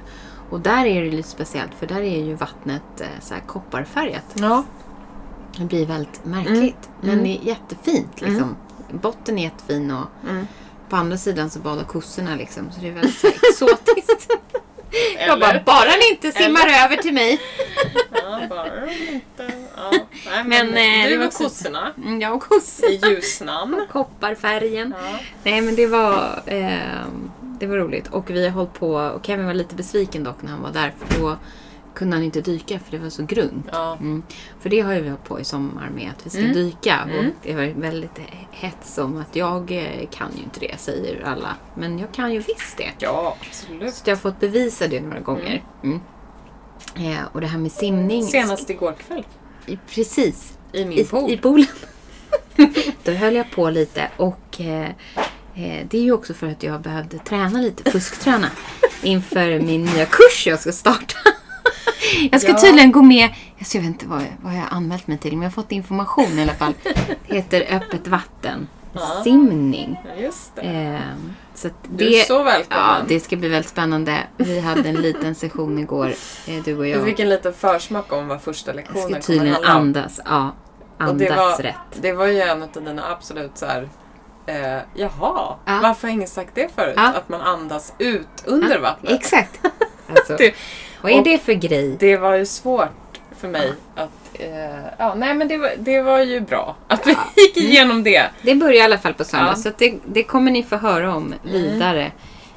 [0.50, 4.24] Och där är det lite speciellt för där är ju vattnet eh, så här kopparfärgat.
[4.34, 4.64] Ja.
[5.60, 6.56] Det blir väldigt märkligt.
[7.02, 7.16] Mm.
[7.16, 8.56] Men det är jättefint liksom.
[8.92, 10.46] Botten är jättefin och Mm.
[10.88, 12.72] på andra sidan så badar kossorna liksom.
[12.72, 14.30] Så det är väldigt exotiskt.
[15.26, 15.62] Jag bara, Eller?
[15.64, 17.40] bara ni inte simmar över till mig.
[18.12, 19.52] Ja, bara inte.
[19.76, 19.90] Ja.
[19.90, 22.88] Nej, men, Men, eh, det du var och kossorna Mm, jag och kossor.
[22.90, 23.86] i ljusnamn.
[23.92, 24.94] Kopparfärgen.
[25.02, 25.18] Ja.
[25.42, 28.08] Nej men det var, ehm, det var roligt.
[28.08, 30.94] Och vi har hållit på, och Kevin var lite besviken dock när han var där.
[30.98, 31.36] För då
[31.94, 33.66] kunde han inte dyka för det var så grunt.
[33.72, 33.92] Ja.
[33.96, 34.22] Mm.
[34.60, 36.52] För det har ju vi hållit på i sommar med att vi ska Mm.
[36.52, 36.96] dyka.
[37.04, 37.18] Mm.
[37.18, 38.18] Och det var väldigt
[38.50, 41.56] hets om att jag eh, kan ju inte det, säger alla.
[41.74, 42.90] Men jag kan ju visst det.
[42.98, 43.94] ja, absolut.
[43.94, 45.62] Så jag har fått bevisa det några gånger.
[45.84, 46.00] Mm.
[46.96, 48.22] Eh, och det här med simning.
[48.26, 49.24] Senast igår kväll.
[49.66, 50.58] I- Precis.
[50.72, 51.30] I min I, pool.
[51.30, 51.66] i poolen.
[53.04, 54.88] Då höll jag på lite och eh,
[55.54, 58.46] eh, det är ju också för att jag behövde träna lite, fuskträna
[59.02, 61.14] inför min nya kurs jag ska starta.
[62.32, 62.58] Jag ska Ja.
[62.58, 65.42] tydligen gå med, alltså jag vet inte vad, vad jag har anmält mig till, men
[65.42, 66.74] jag har fått information i alla fall.
[67.28, 68.68] Det heter Öppet vatten.
[68.92, 69.20] Ja.
[69.24, 70.00] Simning.
[70.18, 70.60] Just det.
[70.62, 71.00] Eh,
[71.54, 72.84] så att Du är det, så välkommen.
[72.88, 74.18] ja, det ska bli väldigt spännande.
[74.36, 76.06] Vi hade en liten session igår,
[76.46, 77.04] eh, du och Du jag.
[77.04, 79.82] fick en liten försmak om vad första Jag lektionen ska kommer tydligen handla om.
[79.82, 80.20] andas.
[80.24, 80.54] Ja,
[80.96, 81.74] Och andas det var, rätt.
[82.02, 83.88] Det var ju en av dina absolut så här.
[84.46, 85.80] Eh, jaha, Ja.
[85.82, 86.94] varför har ingen sagt det förut?
[86.96, 87.08] Ja.
[87.16, 89.12] Att man andas ut under vattnet.
[89.12, 89.60] Exakt.
[90.08, 90.54] Alltså, Det-
[91.02, 91.96] vad är och- det för grej?
[91.98, 94.10] Det var ju svårt för mig att...
[94.32, 98.22] Eh, ja, nej men det var, det var ju bra att vi gick igenom det.
[98.42, 99.56] Det börjar i alla fall på söndag, Ja.
[99.56, 102.12] så det, det kommer ni få höra om vidare.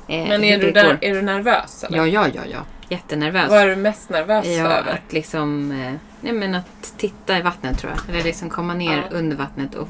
[0.08, 1.84] Eh, Men är du, där, är du nervös?
[1.84, 1.98] Eller?
[1.98, 2.60] Ja, ja, ja, ja.
[2.90, 3.50] Jättenervös.
[3.50, 4.92] Vad är du mest nervös Ja, över?
[4.92, 5.72] att liksom...
[5.72, 8.16] Eh, nej, men att titta i vattnet tror jag.
[8.16, 9.18] Eller liksom komma ner Ja.
[9.18, 9.88] under vattnet och,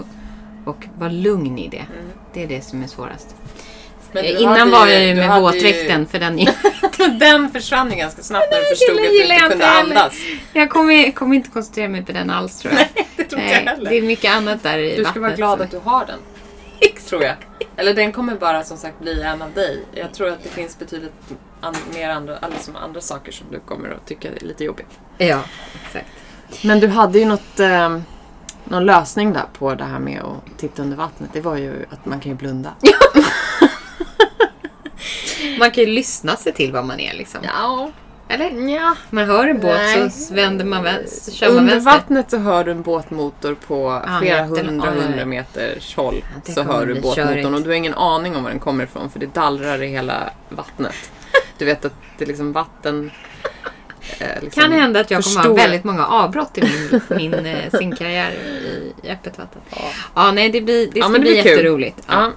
[0.65, 1.77] och vara lugn i det.
[1.77, 2.09] Mm.
[2.33, 3.35] Det är det som är svårast.
[4.13, 6.39] Men Eh, Innan hade var ju- jag ju med våtdräkten för den
[7.19, 9.79] Den försvann ju ganska snabbt när du förstod att du inte kunde heller.
[9.95, 10.13] andas.
[10.53, 12.87] Jag kommer, kommer inte koncentrera mig på den alls tror jag.
[13.15, 13.89] Det tror inte Nej, jag heller.
[13.89, 15.21] det är mycket annat där i Du ska vattnet.
[15.21, 16.19] vara glad som- att du har den.
[17.09, 17.35] Tror jag.
[17.77, 19.79] Eller den kommer bara som sagt bli en av dig.
[19.93, 21.11] Jag tror att det finns betydligt
[21.61, 24.99] an- mer andra, alltså andra saker som du kommer att tycka är lite jobbigt.
[25.17, 25.39] Ja,
[25.85, 26.07] exakt.
[26.63, 27.99] Men du hade ju något, eh,
[28.63, 31.29] någon lösning där på det här med att titta under vattnet.
[31.33, 32.73] Det var ju att man kan ju blunda.
[35.59, 37.39] Man kan ju lyssna sig till vad man är liksom.
[37.43, 37.91] Ja.
[38.29, 38.69] Eller?
[38.75, 38.95] ja.
[39.09, 40.11] Man hör en båt Nej.
[40.11, 41.91] så vänder man vänster, kör man Under vänster.
[41.91, 45.01] vattnet så hör du en båtmotor på Ja, flera jätte- hundra, ja, ja.
[45.01, 46.15] hundra meters håll.
[46.21, 48.83] Ja, det så hör du båtmotorn och du har ingen aning om var den kommer
[48.83, 50.95] ifrån för det dallrar i hela vattnet.
[51.57, 53.11] Du vet att det är liksom vatten...
[54.19, 57.69] Eh, liksom kan hända att jag kommer ha väldigt många avbrott i min, min eh,
[57.79, 59.61] simkarriär i, öppet vatten.
[60.15, 61.51] Ja, nej, det, blir, det Ja, ska men det bli blir kul.
[61.51, 61.97] jätteroligt.
[62.07, 62.13] Ja.
[62.13, 62.31] Ja.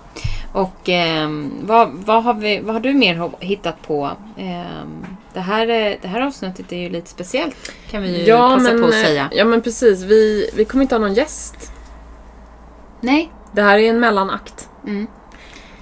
[0.56, 4.10] Och ehm, vad, vad, har vi, vad har du mer hittat på?
[4.36, 8.62] Ehm, det, här, är- det här avsnittet är ju lite speciellt kan vi ju passa
[8.72, 9.28] men, på att eh, säga.
[9.32, 11.72] Ja men precis, vi, vi kommer inte ha någon gäst.
[13.00, 13.32] Nej.
[13.52, 14.68] Det här är en mellanakt.
[14.86, 15.06] Mm.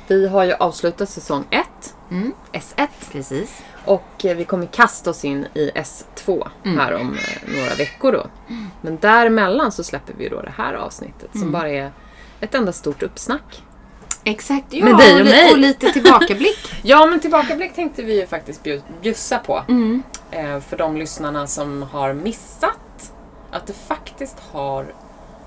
[0.06, 1.64] Vi har ju avslutat säsong 1,
[2.10, 2.32] Mm.
[2.52, 2.86] S1.
[3.12, 3.62] Precis.
[3.84, 6.78] Och eh, vi kommer kasta oss in i S2 Mm.
[6.78, 8.26] här om eh, några veckor då.
[8.80, 11.52] Men däremellan så släpper vi då det här avsnittet som Mm.
[11.52, 11.92] bara är
[12.40, 13.62] ett enda stort uppsnack.
[14.24, 14.64] Exakt.
[14.70, 15.52] Ja, Med dig och li- mig.
[15.52, 16.74] och lite tillbakablick.
[16.82, 18.60] Ja men tillbakablick tänkte vi ju faktiskt
[19.02, 19.64] bjussa på.
[19.68, 20.02] Mm.
[20.30, 23.12] Eh, för de lyssnarna som har missat
[23.50, 24.86] att det faktiskt har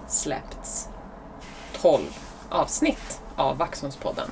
[0.08, 0.88] släppts
[1.82, 2.04] 12
[2.50, 4.28] avsnitt av Vaxholmspodden.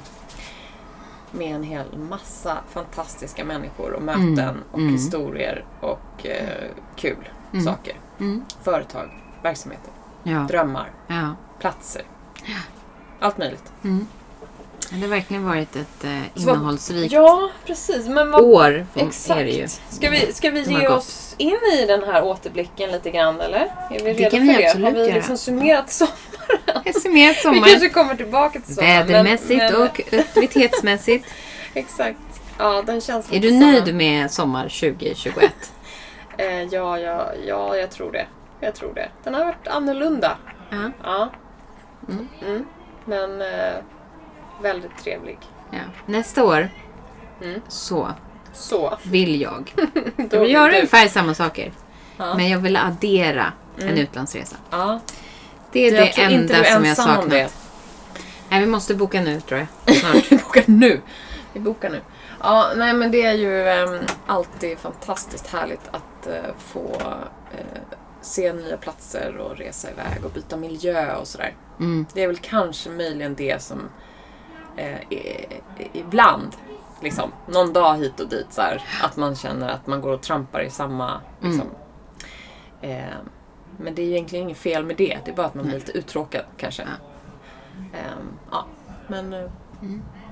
[1.31, 4.93] Med en hel massa fantastiska människor och möten Mm, och mm.
[4.93, 7.65] historier och eh, kul Mm.
[7.65, 7.95] saker.
[8.19, 8.45] Mm.
[8.63, 9.09] Företag,
[9.43, 9.91] verksamheter,
[10.23, 10.39] Ja.
[10.39, 11.35] drömmar, ja.
[11.59, 12.01] platser.
[13.19, 13.71] Allt möjligt.
[13.83, 14.07] Mm.
[14.89, 18.07] Det har verkligen varit ett eh, innehållsrikt Ja, precis.
[18.07, 18.85] Men vad år.
[18.95, 19.39] Exakt.
[19.39, 19.67] Är det ju.
[19.67, 23.71] Ska vi, ska vi ge oss in i den här återblicken lite grann eller?
[23.91, 24.85] Är vi redo kan för det?
[24.85, 25.15] Har vi göra.
[25.15, 26.93] liksom summerat sommaren?
[27.01, 29.07] Ser mer Vi kanske kommer tillbaka till sommaren.
[29.07, 31.25] Vädermässigt men, men, och aktivitetsmässigt.
[31.73, 32.19] Exakt.
[32.57, 35.51] Ja, den känns Är du nöjd med sommar 2021?
[36.37, 38.25] Eh, ja, ja, ja, jag tror det.
[38.59, 39.09] Jag tror det.
[39.23, 40.37] Den har varit annorlunda.
[40.69, 40.91] Ja.
[41.03, 41.29] Ja.
[42.09, 42.27] Mm.
[42.45, 42.65] Mm.
[43.05, 43.75] Men eh,
[44.61, 45.37] väldigt trevlig.
[45.71, 45.79] ja.
[46.05, 46.69] Nästa år
[47.41, 47.61] Mm.
[47.67, 48.11] så
[48.53, 48.97] Så.
[49.03, 49.73] vill jag.
[50.31, 50.75] Jag vill göra du.
[50.75, 51.71] ungefär samma saker.
[52.17, 52.35] Ja.
[52.35, 53.97] Men jag vill addera en Mm.
[53.97, 54.55] utlandsresa.
[54.69, 54.99] ja.
[55.71, 57.47] Det är det enda som jag saknar.
[58.49, 59.95] Nej, vi måste boka nu tror jag.
[59.97, 60.31] Snart.
[60.31, 61.01] Vi bokar nu.
[61.53, 62.01] Vi bokar nu.
[62.43, 66.95] Ja, nej men det är ju ehm, alltid fantastiskt härligt att eh, få
[67.51, 67.81] eh,
[68.21, 71.53] se nya platser och resa iväg och byta miljö och sådär.
[71.79, 72.05] Mm.
[72.13, 73.79] Det är väl kanske möjligen det som
[74.77, 75.59] eh,
[75.93, 76.55] ibland,
[77.01, 80.21] liksom, någon dag hit och dit, så här, att man känner att man går och
[80.21, 81.21] trampar i samma...
[81.41, 81.67] Liksom,
[82.81, 83.03] eh,
[83.77, 85.91] men det är egentligen inget fel med det, det är bara att man blir lite
[85.91, 86.81] uttråkad kanske.
[86.81, 86.89] Ja.
[87.97, 88.65] Ehm, ja,
[89.07, 89.49] men eh,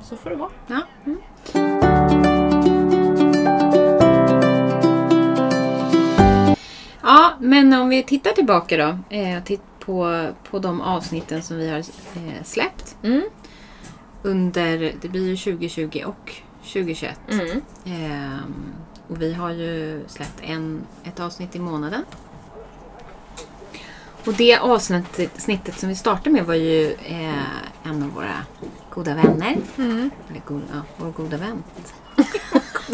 [0.04, 0.52] så får det vara.
[0.68, 0.82] Ja.
[7.02, 9.16] ja, men om vi tittar tillbaka då.
[9.18, 12.98] Eh, titt på, på de avsnitten som vi har eh, släppt.
[13.04, 13.24] Mm.
[14.24, 16.34] Under, det blir ju 2020 och
[16.64, 17.20] 2021.
[17.30, 17.62] Mm.
[17.86, 18.74] Ehm,
[19.08, 22.06] och vi har ju släppt en, ett avsnitt i månaden.
[24.26, 27.44] Och det avsnittet snittet som vi startade med var ju eh,
[27.84, 28.46] en av våra
[28.90, 29.58] goda vänner.
[29.78, 30.10] Mm.
[30.30, 31.64] Eller go, ja, vår goda vän.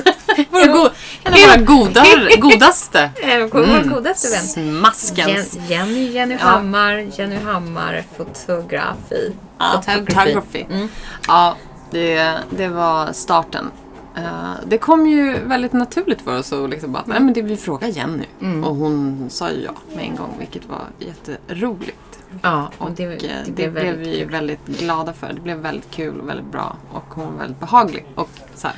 [0.67, 0.89] Vår go-
[1.25, 3.09] våra godar, godaste.
[3.15, 3.89] Eh, vår Mm.
[3.89, 4.41] godaste vän.
[4.81, 5.55] Smaskens.
[5.55, 6.45] Jen, Jenny, Jenny Ja.
[6.45, 9.33] Hammar, Jenny Hammar fotografi.
[9.57, 10.65] Ja, photography.
[10.71, 10.87] Mm.
[11.27, 11.55] Ja,
[11.91, 13.71] det, det var starten
[14.15, 17.57] Eh, det kom ju väldigt naturligt för oss att liksom bara, nej men det vill
[17.57, 18.23] fråga Jenny.
[18.65, 22.19] Och hon sa ju ja med en gång, vilket var jätteroligt.
[22.41, 24.29] Ja, Och det, det, det, blev blev vi kul.
[24.31, 25.33] väldigt glada för.
[25.33, 26.75] Det blev väldigt kul och väldigt bra.
[26.93, 28.05] Och hon var väldigt behaglig.
[28.15, 28.75] Och så här,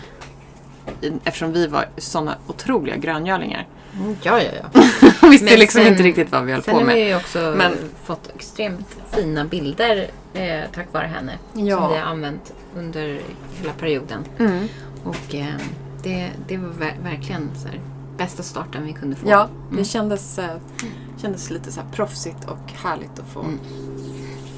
[1.23, 3.67] eftersom vi var såna otroliga gröngölingar.
[3.99, 4.81] Mm, Ja, ja, ja.
[5.29, 6.95] visste Men liksom sen- inte riktigt vad vi höll Sen på har med.
[6.95, 11.31] vi ju också Men- fått extremt fina bilder eh, tack vare henne.
[11.53, 11.77] Ja.
[11.77, 13.19] Som vi har använt under
[13.61, 14.23] hela perioden.
[14.39, 14.67] Mm.
[15.03, 15.45] Och eh,
[16.03, 17.79] det, det var ver- verkligen så här,
[18.17, 19.29] bästa starten vi kunde få.
[19.29, 20.55] Ja, det kändes, eh,
[21.21, 23.45] kändes lite så här proffsigt och härligt att få,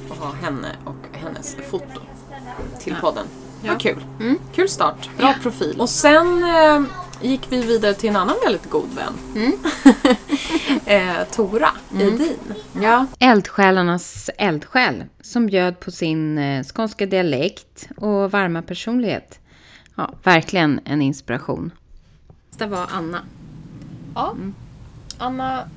[0.07, 1.99] få ha henne och hennes foto
[2.79, 3.25] till podden.
[3.63, 4.03] Det var kul.
[4.55, 5.09] Kul start.
[5.17, 5.75] Bra profil.
[5.79, 6.81] Och sen eh,
[7.21, 9.13] gick vi vidare till en annan väldigt god vän.
[10.85, 12.37] eh, Tora Edin.
[12.81, 13.05] Ja.
[13.19, 19.39] Eldsjälarnas eldsjäl som bjöd på sin eh, skånska dialekt och varma personlighet.
[19.95, 21.71] Ja, verkligen en inspiration.
[22.57, 23.19] Det var Anna.
[24.15, 24.35] Ja.
[25.17, 25.69] Anna...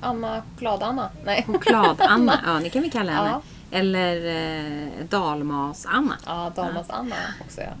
[0.00, 1.10] Anna Glad-Anna.
[1.24, 1.44] Nej.
[1.46, 3.28] Choklad-Anna, ja det kan vi kalla henne.
[3.28, 3.42] Ja.
[3.70, 6.16] Eller eh, Dalmas-Anna.
[6.26, 7.72] Ja, Dalmas-Anna också ja.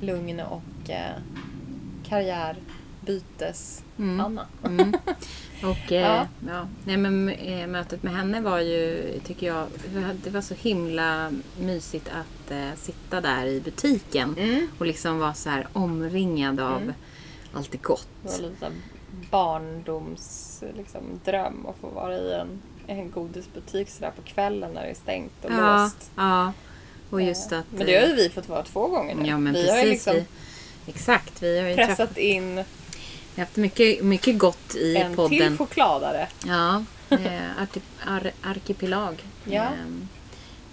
[0.00, 1.12] Lugn och eh,
[2.08, 4.46] karriärbytes-Anna.
[4.64, 4.92] Mm.
[5.62, 6.26] Och eh, Ja.
[6.48, 6.68] ja.
[6.84, 9.66] Nej, men, eh, mötet med henne var ju, tycker jag,
[10.24, 14.66] det var så himla mysigt att eh, sitta där i butiken Mm.
[14.78, 16.92] och liksom vara så här omringad av
[17.54, 18.08] allt det gott.
[18.22, 18.74] Det var lite så här
[19.30, 24.90] barndoms liksom, dröm att få vara i en, en godisbutik sådär på kvällen när det
[24.90, 26.10] är stängt och Ja, låst.
[26.16, 26.52] ja.
[27.10, 27.64] Och just att...
[27.70, 29.28] Men det har ju vi fått vara två gånger nu.
[29.28, 29.70] Ja men vi precis.
[29.76, 30.24] har ju liksom vi,
[30.86, 32.54] exakt, vi har ju träffat, pressat in
[33.34, 35.58] vi har haft mycket, mycket gott i en till podden.
[35.58, 36.28] chokladare.
[36.46, 37.62] Ja, eh,
[38.04, 39.22] ar, Arkipelag.
[39.44, 39.68] Ja.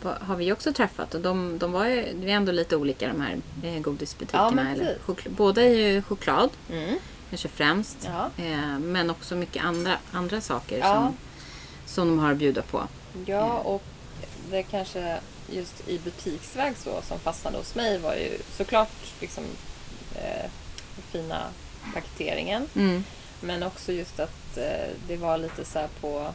[0.01, 3.07] på- har vi också träffat och de, de var ju, det är ändå lite olika
[3.07, 4.75] de här eh, godisbutikerna.
[4.75, 4.97] Ja, eller,
[5.29, 6.95] båda är ju choklad, Mm.
[7.29, 7.97] kanske främst.
[8.13, 8.43] Ja.
[8.43, 10.93] Eh, men också mycket andra, andra saker Ja.
[10.93, 11.17] som,
[11.85, 12.87] som de har att bjuda på.
[13.25, 13.83] Ja, och
[14.51, 15.19] det kanske
[15.51, 18.89] just i butiksväg så som fastnade hos mig var ju såklart
[19.21, 19.43] liksom
[20.15, 20.49] eh,
[20.95, 21.41] den fina
[21.93, 22.67] paketeringen.
[22.75, 23.03] Mm.
[23.41, 26.27] Men också just att eh, det var lite så här på,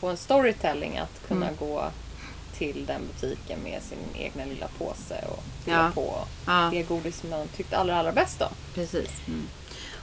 [0.00, 1.56] på en storytelling att kunna Mm.
[1.58, 1.84] gå
[2.54, 5.90] till den butiken med sin egna lilla påse och fylla Ja.
[5.94, 6.68] på Ja.
[6.72, 8.52] det godis som man tyckte allra, allra bäst om.
[8.74, 9.10] Precis.
[9.26, 9.46] Mm.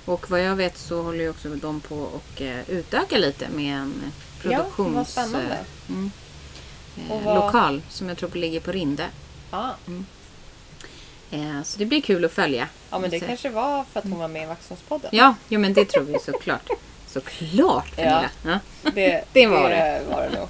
[0.05, 3.75] Och vad jag vet så håller ju också de på och eh, utöka lite med
[3.77, 4.11] en
[4.49, 5.17] produktions...
[5.17, 5.23] eh,
[5.89, 6.11] mm,
[7.09, 9.05] eh, vad- Lokal som jag tror ligger på Rinde.
[9.51, 9.75] Ja,
[11.31, 12.67] Eh, så det blir kul att följa.
[12.89, 15.09] ja men det Så- kanske var för att hon var med i Vaxholmspodden.
[15.13, 16.69] Ja, jo, men det tror vi såklart.
[17.07, 18.29] Såklart Pernilla.
[18.45, 18.59] Ja.
[18.95, 20.01] Det, Det var det.
[20.09, 20.47] var det nog.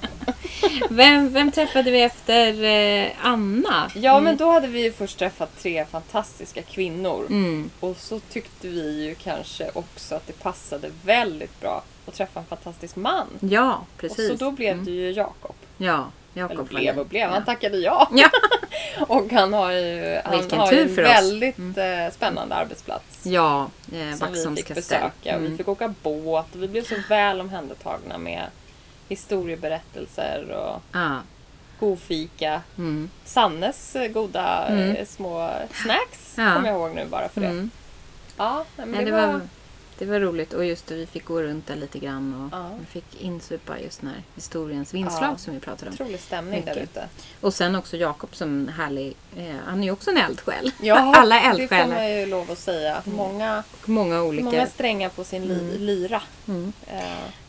[0.90, 3.90] Vem, vem träffade vi efter eh, Anna?
[3.94, 7.26] Ja, men då hade vi ju först träffat tre fantastiska kvinnor.
[7.28, 7.70] Mm.
[7.80, 12.46] Och så tyckte vi ju kanske också att det passade väldigt bra att träffa en
[12.46, 13.26] fantastisk man.
[13.40, 14.28] Ja, Och precis.
[14.38, 15.54] så då blev det ju Jakob.
[15.78, 18.08] Ja, Eller Jakob blev och blev, han tackade ja.
[18.12, 18.28] Ja.
[19.08, 20.98] Och han har ju, han Vilken har en oss.
[20.98, 21.04] Mm.
[21.04, 23.20] väldigt eh, spännande arbetsplats.
[23.26, 25.10] Ja, eh, som vi fick besöka.
[25.36, 25.58] Och Vi Mm.
[25.58, 28.42] fick åka båt och vi blev så väl omhändertagna med
[29.08, 31.18] historieberättelser och Ja.
[31.80, 32.62] god fika.
[32.78, 33.10] Mm.
[33.24, 34.96] Sannes eh, goda Mm.
[34.96, 35.50] eh, små
[35.82, 36.54] snacks Ja.
[36.54, 37.46] kommer jag ihåg nu bara för det.
[37.46, 37.70] Mm.
[38.36, 39.40] Ja, men Nej, det, det, var...
[39.98, 42.70] det var roligt och just det, vi fick gå runt där lite grann och Ja.
[42.80, 45.36] vi fick insupa just den här historiens vingslag Ja.
[45.36, 45.94] som vi pratade om.
[45.94, 47.08] otrolig stämning där ute.
[47.40, 50.70] Och sen också Jakob som härlig, eh, han är ju också en eldsjäl.
[50.82, 51.94] Ja, Alla det får eldsjälar.
[51.94, 53.02] man ju lov att säga.
[53.04, 54.44] Många, Och många olika.
[54.44, 56.22] många strängar på sin li- lyra.
[56.48, 56.72] Mm.
[56.86, 56.94] Eh,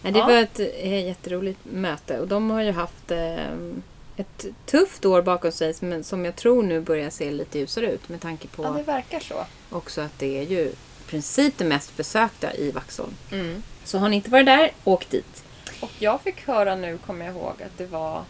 [0.02, 0.26] Nej, det ja.
[0.26, 3.52] var ett eh, jätteroligt möte och de har ju haft eh,
[4.18, 8.10] ett tufft år bakom sig men som jag tror nu börjar se lite ljusare ut
[8.10, 9.46] med tanke på ja, det verkar så.
[9.70, 10.72] också att det är ju
[11.08, 13.14] princip det mest besökta i Vaxholm.
[13.32, 13.64] Mm.
[13.84, 15.44] Så har ni inte varit där, åk dit.
[15.82, 18.24] Och jag fick höra nu, kommer jag ihåg, att det var...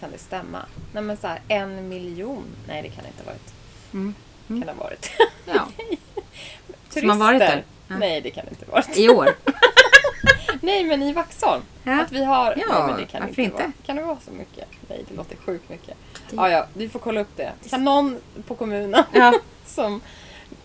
[0.00, 0.66] Kan det stämma?
[0.92, 2.44] Nej men så här, en miljon.
[2.68, 3.52] Nej, det kan det inte ha varit.
[3.92, 4.14] Mm.
[4.48, 5.10] Kan det ha varit?
[5.44, 5.68] Ja.
[5.76, 7.00] Turister.
[7.00, 7.64] Som har varit där?
[7.88, 7.96] Ja.
[7.98, 8.98] Nej, det kan det inte ha varit.
[8.98, 9.28] I år.
[10.60, 11.62] Nej, men i Vaxholm.
[11.84, 12.00] Ja.
[12.00, 12.54] Att vi har...
[12.56, 13.56] Ja, Nej, men det kan varför inte, inte?
[13.62, 13.72] Vara.
[13.86, 14.68] Kan det vara så mycket?
[14.88, 15.96] Nej, det låter sjukt mycket.
[16.30, 17.52] Ja, ja, vi får kolla upp det.
[17.70, 19.38] Kan någon på kommunen Ja.
[19.66, 20.00] som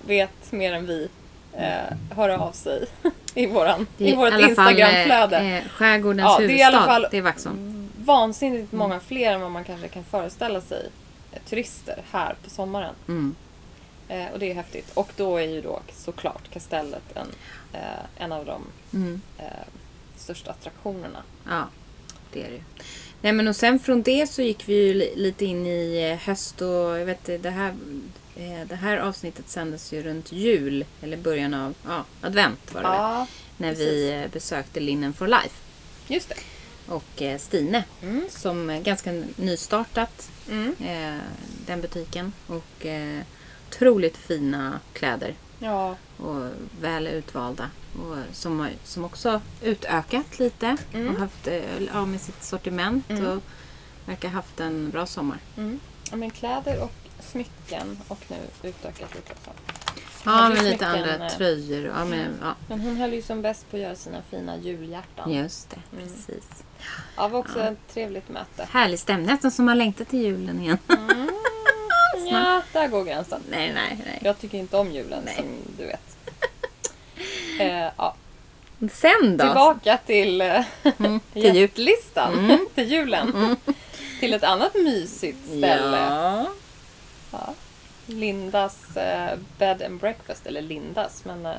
[0.07, 1.09] vet mer än vi
[1.57, 2.85] eh, höra av sig
[3.33, 5.37] i, våran, är i vårt Instagramflöde.
[5.37, 7.89] eh, eh, skärgårdens Ja, det är i huvudstad, alla fall- det är Vaxholm.
[7.97, 10.89] Vansinnigt många fler än vad man kanske kan föreställa sig
[11.31, 12.93] eh, turister här på sommaren.
[13.07, 13.35] Mm.
[14.07, 14.91] Eh, och det är häftigt.
[14.93, 17.27] Och då är ju då såklart kastellet en,
[17.73, 17.79] eh,
[18.23, 18.61] en av de
[18.93, 19.21] Mm.
[19.37, 19.45] eh,
[20.17, 21.23] största attraktionerna.
[21.49, 21.63] Ja,
[22.33, 22.61] det är det ju.
[23.21, 26.27] Nej men och sen från det så gick vi ju li- lite in i eh,
[26.27, 26.67] höst och
[26.99, 27.75] jag vet det här,
[28.35, 30.85] eh, det här avsnittet sändes ju runt jul.
[31.01, 32.97] Eller början av ja, advent var det väl.
[32.97, 35.55] Ja, När vi eh, besökte Linen for Life.
[36.07, 36.35] just det.
[36.87, 38.23] Och Stine Mm.
[38.29, 40.75] som ganska nystartat Mm.
[41.65, 42.33] den butiken.
[42.47, 42.85] Och
[43.69, 45.33] otroligt fina kläder.
[45.61, 45.95] Ja.
[46.17, 46.47] och
[46.81, 47.69] väl utvalda.
[47.95, 51.07] Och som, har- som också utökat lite Mm.
[51.13, 53.27] och haft eh, ja, med sitt sortiment Mm.
[53.27, 53.43] och
[54.05, 55.37] verkar haft en bra sommar.
[55.57, 55.79] Mm.
[56.11, 56.15] ja.
[56.17, 59.51] Men kläder och smycken och nu utökat lite också.
[60.25, 61.89] Ja, med lite andra eh, tröjor.
[61.89, 64.57] och- Ja, men, ja, Men hon höll ju som bäst på att göra sina fina
[64.57, 65.31] julhjärtan.
[65.33, 65.77] just det.
[65.97, 66.03] Mm.
[66.07, 66.63] Precis.
[67.15, 68.67] Ja, det var också ett trevligt möte.
[68.71, 69.25] Härlig stämning.
[69.27, 70.77] Nästan som man längtar till julen igen.
[70.89, 71.20] Mm.
[72.31, 73.41] Ja, där går gränsen.
[73.49, 74.19] nej, nej, nej.
[74.21, 75.35] Jag tycker inte om julen Nej.
[75.35, 75.45] som
[75.77, 76.17] du vet.
[77.59, 78.15] Eh, ja.
[78.91, 79.45] Sen då?
[79.45, 80.63] Tillbaka till eh,
[80.97, 82.33] Mm, till gästlistan.
[82.39, 82.67] Mm.
[82.75, 83.55] till julen.
[84.19, 85.97] till ett annat mysigt ställe.
[85.97, 86.47] Ja.
[87.31, 87.53] Ja.
[88.05, 90.45] Lindas eh, bed and breakfast.
[90.47, 91.53] Eller Lindas, men eh,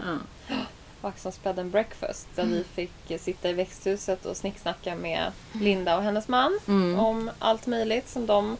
[0.48, 0.54] Ja.
[1.00, 2.26] Vaxholms bed and breakfast.
[2.35, 2.54] Där Mm.
[2.58, 6.58] vi fick eh, sitta i växthuset och snicksnacka med Linda och hennes man.
[6.68, 6.98] Mm.
[6.98, 8.56] Om allt möjligt som de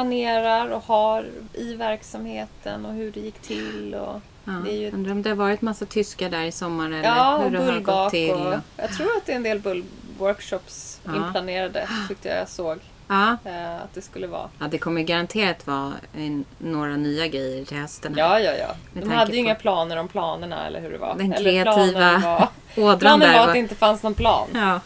[0.00, 3.94] planerar och har i verksamheten och hur det gick till.
[3.94, 4.52] Och, Ja.
[4.64, 7.38] Det är ju- Undrar om det har varit massa tyskar där i sommar eller ja,
[7.44, 8.32] hur det har gått till.
[8.34, 8.54] Och...
[8.76, 11.16] jag tror att det är en del bullworkshops Ja.
[11.16, 11.88] inplanerade.
[12.08, 13.36] Tyckte jag jag såg Ja.
[13.44, 14.48] eh, att det skulle vara.
[14.58, 18.14] ja, det kommer garanterat vara en, några nya grejer till hösten.
[18.14, 18.20] här.
[18.22, 18.74] Ja, ja, ja.
[18.92, 21.14] Med De hade ju på- inga planer om planerna eller hur det var.
[21.18, 24.48] Den eller kreativa planen var, Ådran planen där var att det inte fanns någon plan.
[24.54, 24.80] Ja.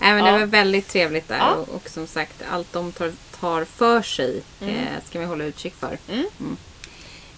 [0.00, 0.38] Nej, men det Ja.
[0.38, 1.38] var väldigt trevligt där.
[1.38, 1.50] Ja.
[1.54, 4.74] Och, och som sagt, allt de tar, tar för sig Mm.
[4.74, 5.98] eh, ska vi hålla utkik för.
[6.08, 6.56] Mm.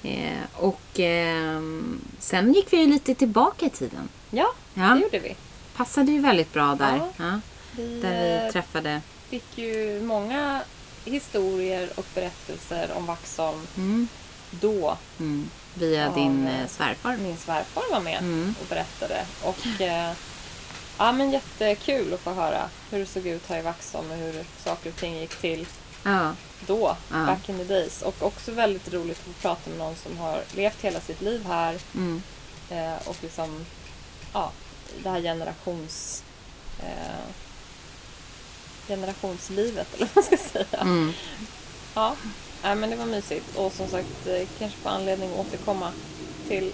[0.03, 4.09] Eh, och ehm, sen gick vi ju lite tillbaka i tiden.
[4.31, 5.37] Ja, Ja, det gjorde vi.
[5.77, 7.01] passade ju väldigt bra där.
[7.17, 7.41] Ja.
[7.77, 8.11] Vi, där
[8.41, 9.01] vi eh, träffade...
[9.29, 10.63] fick ju många
[11.05, 14.09] historier och berättelser om Vaxholm Mm,
[14.51, 17.17] då mm, via Ja, din men- eh, svärfar.
[17.17, 18.55] min svärfar var med Mm.
[18.61, 19.25] och berättade.
[19.43, 20.13] Och eh,
[20.99, 24.45] ja, men jättekul att få höra hur det såg ut här i Vaxholm och hur
[24.65, 25.67] saker och ting gick till
[26.07, 26.33] Ja,
[26.67, 27.25] då, Ja.
[27.27, 28.03] back in the days.
[28.03, 31.45] Och också väldigt roligt att få prata med någon som har levt hela sitt liv
[31.47, 32.23] här mm,
[32.71, 33.67] eh, och liksom,
[34.33, 34.53] ja,
[35.03, 36.23] det här generations...
[36.79, 37.25] Eh,
[38.89, 40.81] generationslivet eller vad man ska säga.
[40.81, 41.13] mm.
[41.95, 42.17] Ja,
[42.63, 43.57] nej, men det var mysigt.
[43.57, 45.91] Och som sagt, eh, kanske får anledning att återkomma
[46.49, 46.73] till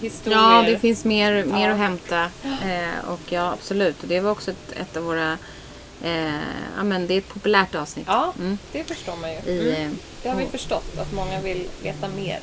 [0.00, 0.38] historier.
[0.38, 1.72] Ja, det finns mer, mer Ja.
[1.72, 2.22] att hämta.
[2.44, 4.02] Eh, och ja, absolut.
[4.02, 5.38] Och det var också ett, ett av våra...
[6.02, 6.26] Eh,
[6.76, 8.04] ja, men det är ett populärt avsnitt.
[8.08, 8.58] Ja, Mm.
[8.72, 9.36] det förstår man ju.
[9.52, 9.86] I, Mm.
[9.86, 9.90] eh,
[10.22, 12.40] Det har vi förstått, att många vill veta mer.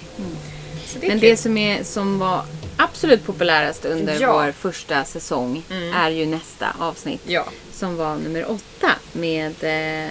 [0.87, 1.29] Så det Men kul.
[1.29, 2.45] det som, är, som var
[2.77, 4.33] absolut populärast under Ja.
[4.33, 5.93] vår första säsong Mm.
[5.93, 7.21] är ju nästa avsnitt.
[7.25, 7.45] Ja,
[7.83, 10.09] Som var nummer åtta med eh,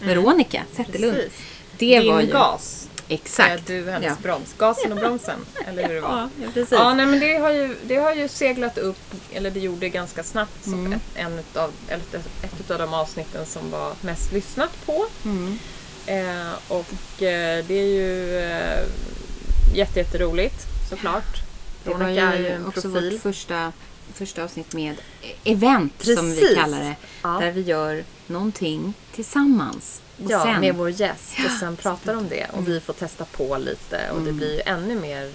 [0.00, 1.14] Veronica Zetterlund.
[1.14, 1.32] precis.
[1.78, 2.26] Det Din var ju...
[2.32, 2.88] gas.
[3.08, 3.70] Exakt.
[3.70, 4.16] Är du hennes Ja.
[4.22, 4.54] broms.
[4.58, 6.28] Gasen och bromsen, eller hur det var.
[6.42, 6.72] Ja, precis.
[6.72, 10.22] Ja, nej, men det har, ju, det har ju seglat upp, eller det gjorde ganska
[10.22, 10.92] snabbt, som Mm.
[10.92, 15.06] ett, en utav, ett, ett av de avsnitten som var mest lyssnat på.
[15.24, 15.58] Mm.
[16.06, 18.84] Eh, och eh, det är ju eh,
[19.74, 21.36] jätte, jätteroligt såklart.
[21.84, 23.10] Det var Veronica är ju ju en också profil.
[23.12, 23.72] vårt första,
[24.14, 24.96] första avsnitt med
[25.44, 26.56] event som vi Precis.
[26.56, 26.96] kallar det.
[27.22, 27.28] Ja.
[27.28, 30.00] Där vi gör någonting tillsammans.
[30.24, 33.24] Och Ja, sen, med vår gäst och sen pratar om det och vi får testa
[33.24, 34.36] på lite och det Mm.
[34.36, 35.32] blir ju ännu mer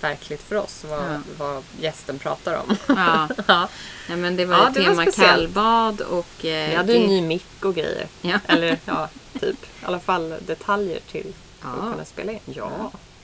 [0.00, 1.18] verkligt för oss vad, Ja.
[1.38, 2.76] vad gästen pratar om.
[2.88, 3.68] Ja, ja.
[4.08, 5.30] nej, men det var Ja, ett det var tema speciellt.
[5.54, 6.44] kallbad och...
[6.44, 8.06] Eh, Vi hade ju det- ny mick och grejer.
[8.22, 8.38] Ja.
[8.46, 9.08] Eller ja,
[9.40, 9.62] typ.
[9.64, 11.32] I alla fall detaljer till
[11.62, 11.68] Ja.
[11.68, 12.38] att kunna spela in.
[12.44, 12.70] Ja.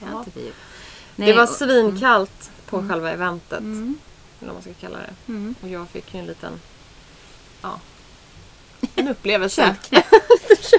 [0.00, 0.24] Det ja.
[0.34, 0.50] Det
[1.16, 3.58] Nej, var och- svinkallt på själva eventet.
[3.60, 3.98] Mm,
[4.40, 5.32] Eller vad man ska kalla det.
[5.32, 5.54] mm.
[5.62, 6.52] Och jag fick ju en liten...
[7.62, 7.80] Ja.
[8.94, 9.76] En upplevelse.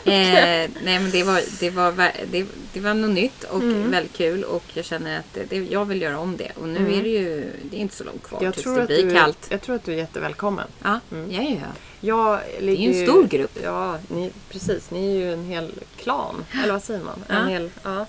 [0.05, 1.91] Eh, nej men det var, det, var,
[2.31, 3.91] det, det var något nytt och Mm.
[3.91, 6.51] väldigt kul och jag känner att det, jag vill göra om det.
[6.55, 6.93] Och nu Mm.
[6.99, 9.13] är det ju det är inte så långt kvar Jag tills tror, det blir du,
[9.15, 9.47] kallt.
[9.49, 10.67] jag tror att du är jättevälkommen.
[10.83, 11.31] Ja, Mm.
[11.31, 11.67] ja, ja.
[11.99, 13.57] Jag Det är ju en stor grupp.
[13.63, 14.91] Ja, ni, precis.
[14.91, 16.45] Ni är ju en hel klan.
[16.63, 17.23] Eller vad säger man?
[17.27, 17.45] En Ja.
[17.45, 18.05] hel, ja.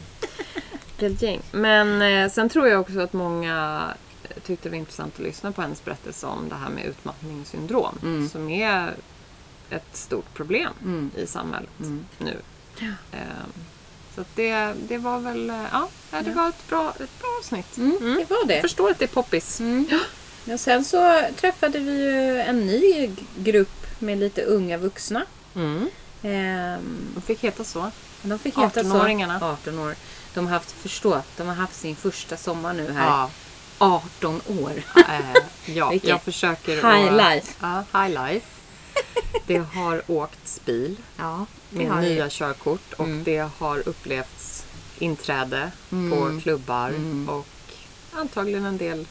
[0.98, 1.40] Helt gäng.
[1.52, 3.82] Men eh, sen tror jag också att många
[4.44, 7.98] tyckte det var intressant att lyssna på hennes berättelse om det här med utmattningssyndrom.
[8.02, 8.28] Mm.
[8.28, 8.94] Som är
[9.70, 11.10] ett stort problem Mm.
[11.16, 12.04] i samhället Mm.
[12.18, 12.36] nu.
[13.12, 13.52] Ehm,
[14.14, 17.28] så att det, det var väl, eh, ja, ja, det var ett bra, ett bra
[17.40, 17.76] avsnitt.
[17.78, 18.14] Mm, Mm.
[18.16, 18.52] det var det.
[18.54, 19.60] Jag förstår att det är poppis.
[19.60, 19.86] Mm.
[20.44, 25.24] Ja, sen så träffade vi ju en ny grupp med lite unga vuxna.
[25.54, 25.88] Mm.
[26.22, 27.90] Ehm, De fick heta så.
[28.22, 28.88] de fick heta så.
[28.88, 29.52] 18-åringarna.
[29.52, 29.94] 18 år.
[30.34, 33.06] De har haft, förstå, de har haft sin första sommar nu här.
[33.06, 33.30] Ja.
[33.80, 34.72] 18 år.
[35.08, 35.34] Eh,
[35.66, 37.52] ja, Vilket jag försöker High att, life.
[37.60, 38.46] Ja, high life.
[39.46, 42.30] Det har åkts bil Ja, med har nya det.
[42.30, 43.24] körkort och Mm.
[43.24, 44.66] det har upplevts
[44.98, 46.10] inträde Mm.
[46.10, 47.28] på klubbar Mm.
[47.28, 47.46] och
[48.12, 49.06] antagligen en del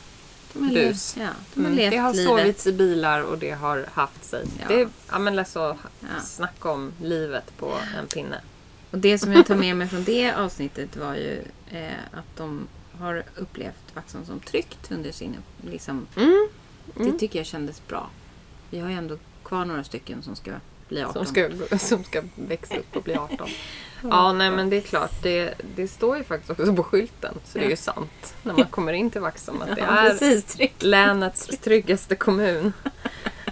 [0.53, 1.15] De har bus.
[1.20, 2.28] ja, de har Mm, det har livet.
[2.28, 4.45] sovits i bilar och det har haft sig.
[4.59, 4.65] Ja.
[4.67, 6.22] Det är, ja men alltså, Ja.
[6.26, 8.41] snacka om livet på en pinne.
[8.91, 12.67] Och det som jag tar med mig från det avsnittet var ju eh, att de
[13.00, 15.36] har upplevt Vaxholm som tryggt under sin...
[15.62, 16.08] Liksom,
[16.95, 17.12] Mm.
[17.12, 18.10] Det tycker jag kändes bra.
[18.70, 20.52] Vi har ju ändå kvar några stycken som ska
[20.88, 21.14] bli 18.
[21.14, 23.50] Som ska, som ska växa upp och bli 18.
[24.04, 25.12] Ja, nej men det är klart.
[25.24, 27.34] Det, det står ju faktiskt också på skylten.
[27.45, 28.34] Så det är ju sant.
[28.43, 30.43] När man kommer in till Vaxholm att det Ja, är precis.
[30.45, 30.84] Tryggt.
[30.84, 32.74] länets tryggaste kommun.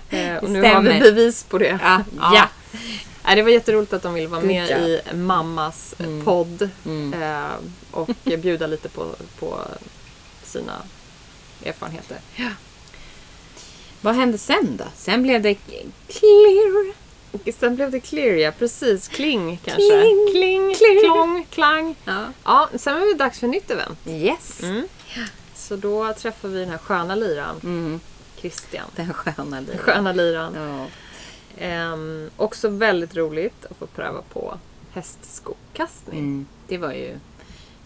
[0.09, 0.73] Eh, och nu stämmer.
[0.75, 1.79] har vi bevis på det.
[1.83, 2.49] Ja, ja.
[3.27, 6.25] Nej, det var jätteroligt att de ville vara med i mammas Mm.
[6.25, 6.69] podd.
[6.85, 7.21] Mm.
[7.23, 7.51] Eh,
[7.91, 9.59] och bjuda lite på, på
[10.43, 10.73] sina
[11.63, 12.17] erfarenheter.
[14.01, 14.83] Vad hände sen då?
[14.95, 15.55] Sen blev det
[16.07, 16.93] clear.
[17.59, 19.07] Sen blev det clear, ja precis.
[19.07, 19.81] Kling kanske.
[20.01, 20.27] Kling.
[20.31, 21.01] Kling, Clear.
[21.03, 21.95] klong, klang.
[22.05, 22.25] Ja.
[22.43, 23.99] Ja, sen var det dags för nytt event.
[24.07, 24.63] Yes.
[24.63, 24.87] Mm.
[25.55, 27.99] Så då träffar vi den här sköna liran, Mm.
[28.37, 28.85] Christian.
[28.95, 29.79] Den sköna livet.
[29.81, 30.53] Sköna liran.
[30.55, 30.85] Ja.
[31.59, 34.57] Ehm, också väldigt roligt att få pröva på
[34.91, 36.19] hästskokastning.
[36.19, 36.45] Mm.
[36.67, 37.15] Det var ju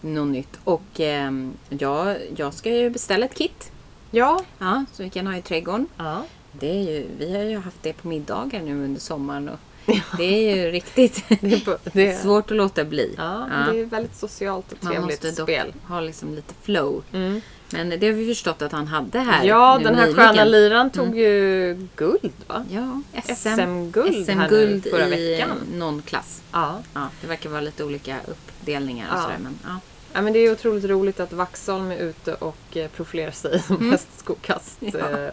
[0.00, 0.58] något nytt.
[0.64, 3.72] Och ehm, ja, jag ska ju beställa ett kit.
[4.10, 4.44] Ja.
[4.58, 5.86] Ja, så vi kan ha i trädgården.
[5.96, 6.24] ja.
[6.54, 9.48] Det är ju, vi har ju haft det på middagar nu under sommaren.
[9.48, 9.58] Och
[10.16, 13.14] det är ju riktigt Det är, på, det är, svårt att låta bli.
[13.18, 13.72] ja, Ja.
[13.72, 15.74] det är väldigt socialt och Man trevligt måste dock spel.
[15.88, 17.02] ha liksom lite flow.
[17.12, 17.40] Mm.
[17.74, 20.26] Men det har vi förstått att han hade här Ja, nu den här nyligen.
[20.28, 22.64] sköna liran tog ju guld va?
[22.70, 25.48] Ja, SM, SM-guld nu SM-guld förra i veckan.
[25.74, 26.42] någon klass.
[26.52, 26.78] Ja.
[26.94, 29.22] Ja, det verkar vara lite olika uppdelningar och Ja.
[29.22, 29.38] sådär.
[29.42, 29.80] Men, ja.
[30.12, 33.90] ja, men det är otroligt roligt att Vaxholm är ute och eh, profilerar sig som
[33.90, 34.78] hästskokast.
[34.80, 35.30] Ja.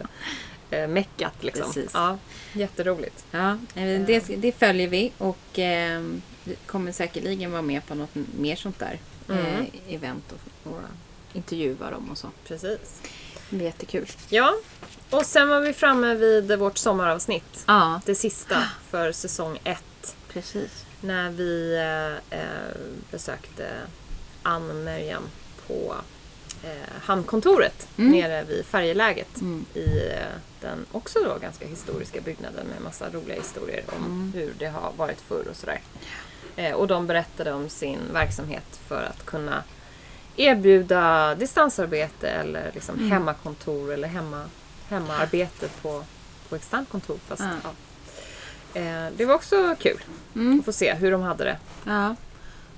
[0.76, 1.66] Eh, meckat liksom.
[1.66, 1.90] Precis.
[1.94, 2.18] Ja,
[2.52, 3.24] jätteroligt.
[3.30, 6.00] Ja, eh, det, det följer vi och eh,
[6.44, 8.98] vi kommer säkerligen vara med på något mer sånt där
[9.28, 9.46] Mm.
[9.46, 10.80] eh, event och, och
[11.32, 12.28] intervjua dem och så.
[12.44, 13.00] Precis.
[13.50, 14.06] Det blir jättekul.
[14.28, 14.54] Ja,
[15.10, 17.64] och sen var vi framme vid vårt sommaravsnitt.
[17.66, 20.16] Ja, Det sista för säsong ett.
[20.28, 20.84] precis.
[21.00, 21.76] När vi
[22.30, 22.76] eh, eh,
[23.10, 23.68] besökte
[24.42, 25.22] Ann Miriam
[25.66, 25.94] på
[26.62, 26.70] eh,
[27.02, 28.12] hamnkontoret Mm.
[28.12, 29.64] nere vid färjeläget Mm.
[29.74, 30.16] i eh,
[30.60, 34.32] den också då ganska historiska byggnaden med massa roliga historier om Mm.
[34.34, 35.80] hur det har varit förr och sådär.
[36.56, 39.62] Eh, och de berättade om sin verksamhet för att kunna
[40.36, 43.10] erbjuda distansarbete eller liksom Mm.
[43.10, 44.44] hemmakontor eller hemma,
[44.88, 46.04] hemmaarbete på,
[46.48, 47.18] på externt kontor.
[47.28, 47.70] Fast, Ja.
[48.80, 50.02] Eh, det var också kul
[50.34, 50.58] Mm.
[50.58, 51.56] att få se hur de hade det.
[51.84, 52.16] Ja.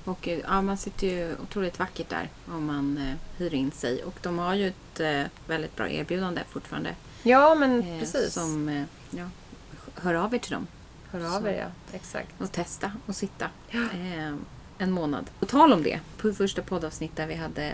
[0.04, 4.04] Och eh, ja, man sitter ju otroligt vackert där om man eh, hyr in sig.
[4.04, 6.94] Och de har ju ett eh, väldigt bra erbjudande fortfarande.
[7.22, 8.32] Ja, men Eh, precis.
[8.32, 9.24] Som, eh, ja,
[9.94, 10.66] hör av er till dem
[11.10, 11.96] Hör av er, ja.
[11.96, 12.40] Exakt.
[12.40, 14.34] och testa och sitta eh,
[14.78, 15.30] en månad.
[15.38, 17.72] På tal om det, på första poddavsnitt där vi hade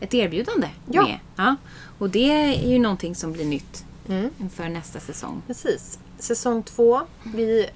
[0.00, 1.02] ett erbjudande Ja.
[1.02, 1.18] med.
[1.36, 1.56] Ja.
[1.98, 4.30] Och det är ju någonting som blir nytt Mm.
[4.40, 5.42] inför nästa säsong.
[5.46, 5.98] Precis.
[6.18, 7.00] Säsong två.
[7.34, 7.68] Vi,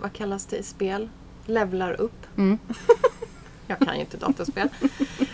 [0.00, 1.08] vad kallas det i spel?
[1.48, 2.26] Levlar upp.
[2.36, 2.58] Mm.
[3.66, 4.68] Jag kan ju inte dataspel.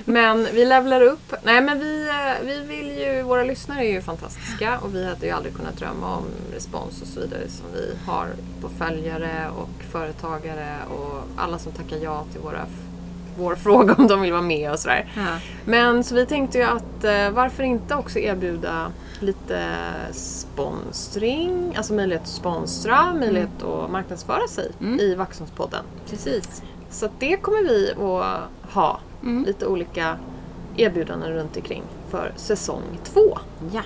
[0.04, 1.34] Men vi levlar upp.
[1.42, 5.26] Nej men vi, eh, vi vill ju, våra lyssnare är ju fantastiska och vi hade
[5.26, 8.28] ju aldrig kunnat drömma om respons och så vidare som vi har
[8.60, 12.66] på följare och företagare och alla som tackar ja till våra,
[13.38, 15.12] vår fråga om de vill vara med och sådär.
[15.16, 15.38] Ja.
[15.64, 18.86] Men så vi tänkte ju att eh, varför inte också erbjuda
[19.20, 19.66] lite
[20.12, 25.00] sponsring, alltså möjlighet att sponsra, möjlighet att marknadsföra sig Mm.
[25.00, 25.84] i Vaxholmspodden.
[26.10, 26.62] Precis.
[26.90, 29.44] Så det kommer vi att ha Mm.
[29.44, 30.16] lite olika
[30.76, 33.38] erbjudanden runt omkring för säsong två.
[33.72, 33.82] Ja.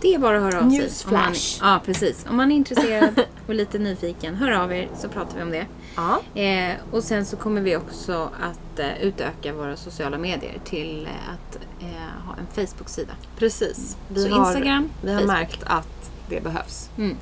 [0.00, 0.78] Det är bara att höra av sig.
[0.78, 1.62] Newsflash.
[1.62, 2.26] Man, ja, precis.
[2.30, 5.66] Om man är intresserad och lite nyfiken, hör av er så pratar vi om det.
[5.96, 6.40] Ja.
[6.42, 11.32] Eh, och sen så kommer vi också att eh, utöka våra sociala medier till eh,
[11.34, 13.12] att eh, ha en Facebook-sida.
[13.36, 13.96] Precis.
[14.08, 15.32] Vi så har, Instagram, vi har Facebook.
[15.36, 16.90] märkt att det behövs.
[16.98, 17.16] Mm.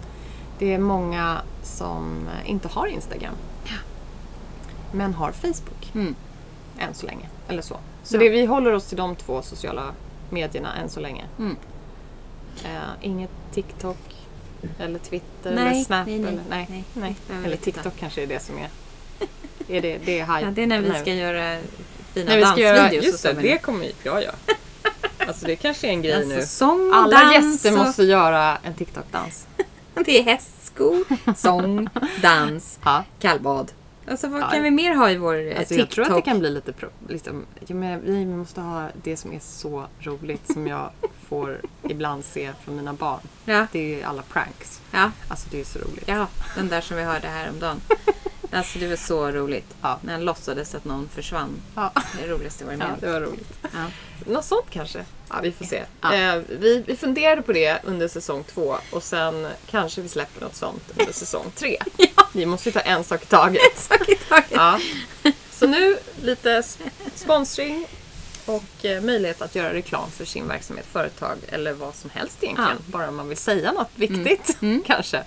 [0.59, 3.35] Det är många som inte har Instagram.
[4.93, 5.91] Men har Facebook.
[5.95, 6.14] Mm.
[6.79, 7.29] Än så länge.
[7.49, 7.77] Eller så.
[8.03, 8.21] Så Ja.
[8.21, 9.83] det, vi håller oss till de två sociala
[10.31, 11.25] medierna än så länge.
[11.39, 11.57] Mm.
[12.65, 12.71] Eh,
[13.03, 13.97] inget TikTok
[14.79, 16.07] eller Twitter Nej, eller Snap.
[16.07, 16.85] nej, nej, eller, nej, nej.
[16.95, 17.17] nej.
[17.39, 17.75] Eller vi titta.
[17.83, 18.69] TikTok kanske är det som är...
[19.77, 20.41] är det, det är hype.
[20.47, 21.59] Ja, det är när vi ska göra
[22.15, 24.31] fina När vi ska göra, just det, det kommer Ja, ja.
[25.29, 26.43] Alltså det kanske är en grej Alltså nu.
[26.47, 29.47] sång Alla dans gäster och- måste göra en TikTok-dans.
[30.05, 31.05] Det är hästskor,
[31.37, 31.89] sång,
[32.23, 33.05] dans, Ja.
[33.21, 33.73] kallbad.
[34.11, 34.51] Alltså vad Ja.
[34.51, 35.91] kan vi mer ha i vår eh, Alltså, jag TikTok?
[35.95, 36.73] tror att det kan bli lite...
[36.73, 40.91] Pro, liksom, ja, men vi måste ha det som är så roligt som jag
[41.29, 43.21] får ibland se från mina barn.
[43.45, 44.81] Ja, Det är ju alla pranks.
[44.91, 46.05] ja, Alltså det är så roligt.
[46.09, 46.27] ja,
[46.57, 47.81] den där som vi hörde här om dagen.
[48.53, 49.75] Alltså det var så roligt.
[49.83, 49.99] Ja.
[50.03, 51.51] När han låtsades att någon försvann.
[51.75, 51.93] Ja.
[51.95, 53.13] Det det roligaste jag varit Ja, med det om.
[53.13, 53.53] var roligt.
[53.63, 53.69] Ja.
[54.33, 55.05] Något sånt kanske?
[55.29, 55.83] Ja, vi får se.
[56.01, 56.15] Ja.
[56.15, 60.55] Eh, vi, vi funderade på det under säsong två och sen kanske vi släpper något
[60.57, 61.79] sånt under säsong tre.
[62.33, 63.61] Vi måste ju ta en sak i taget.
[63.79, 64.47] Sak i taget.
[64.51, 64.81] Ja.
[65.51, 66.63] Så nu lite
[67.15, 67.87] sponsring
[68.47, 72.79] och eh, möjlighet att göra reklam för sin verksamhet, företag eller vad som helst egentligen.
[72.87, 75.23] Bara om man vill säga något viktigt kanske.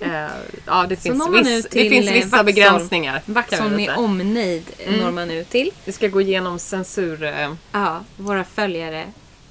[0.00, 0.26] Eh,
[0.66, 2.46] ja, det finns, viss, det finns eh, vissa Vaxholm.
[2.46, 3.22] begränsningar.
[3.26, 4.62] Vaxholm med omnejd
[5.00, 5.70] når man ut till.
[5.84, 7.22] Vi ska gå igenom censur...
[7.24, 9.04] Eh, Ja, våra följare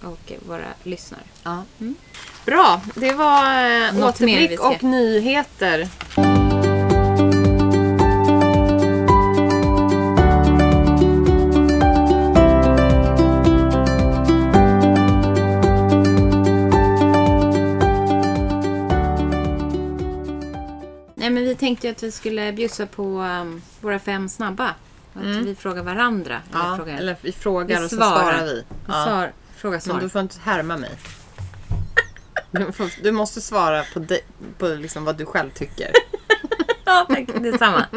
[0.03, 1.22] och våra lyssnare.
[1.43, 1.64] Ja.
[2.45, 5.88] Bra, det var eh, Något återblick och nyheter.
[21.52, 24.76] Vi tänkte ju att vi skulle bjussa på um, våra fem snabba.
[25.14, 26.41] Att vi frågar varandra.
[26.54, 26.97] Eller Ja, frågar.
[26.97, 28.43] eller vi frågar Vi och så svarar.
[28.45, 28.54] vi.
[28.54, 28.93] Vi Ja.
[29.06, 29.99] svar, fråga Men svar.
[30.02, 30.89] du får inte härma mig.
[32.52, 34.20] Du, får, du måste svara på, de,
[34.58, 35.91] på liksom vad du själv tycker.
[36.86, 37.28] Ja, tack.
[37.41, 37.86] Detsamma.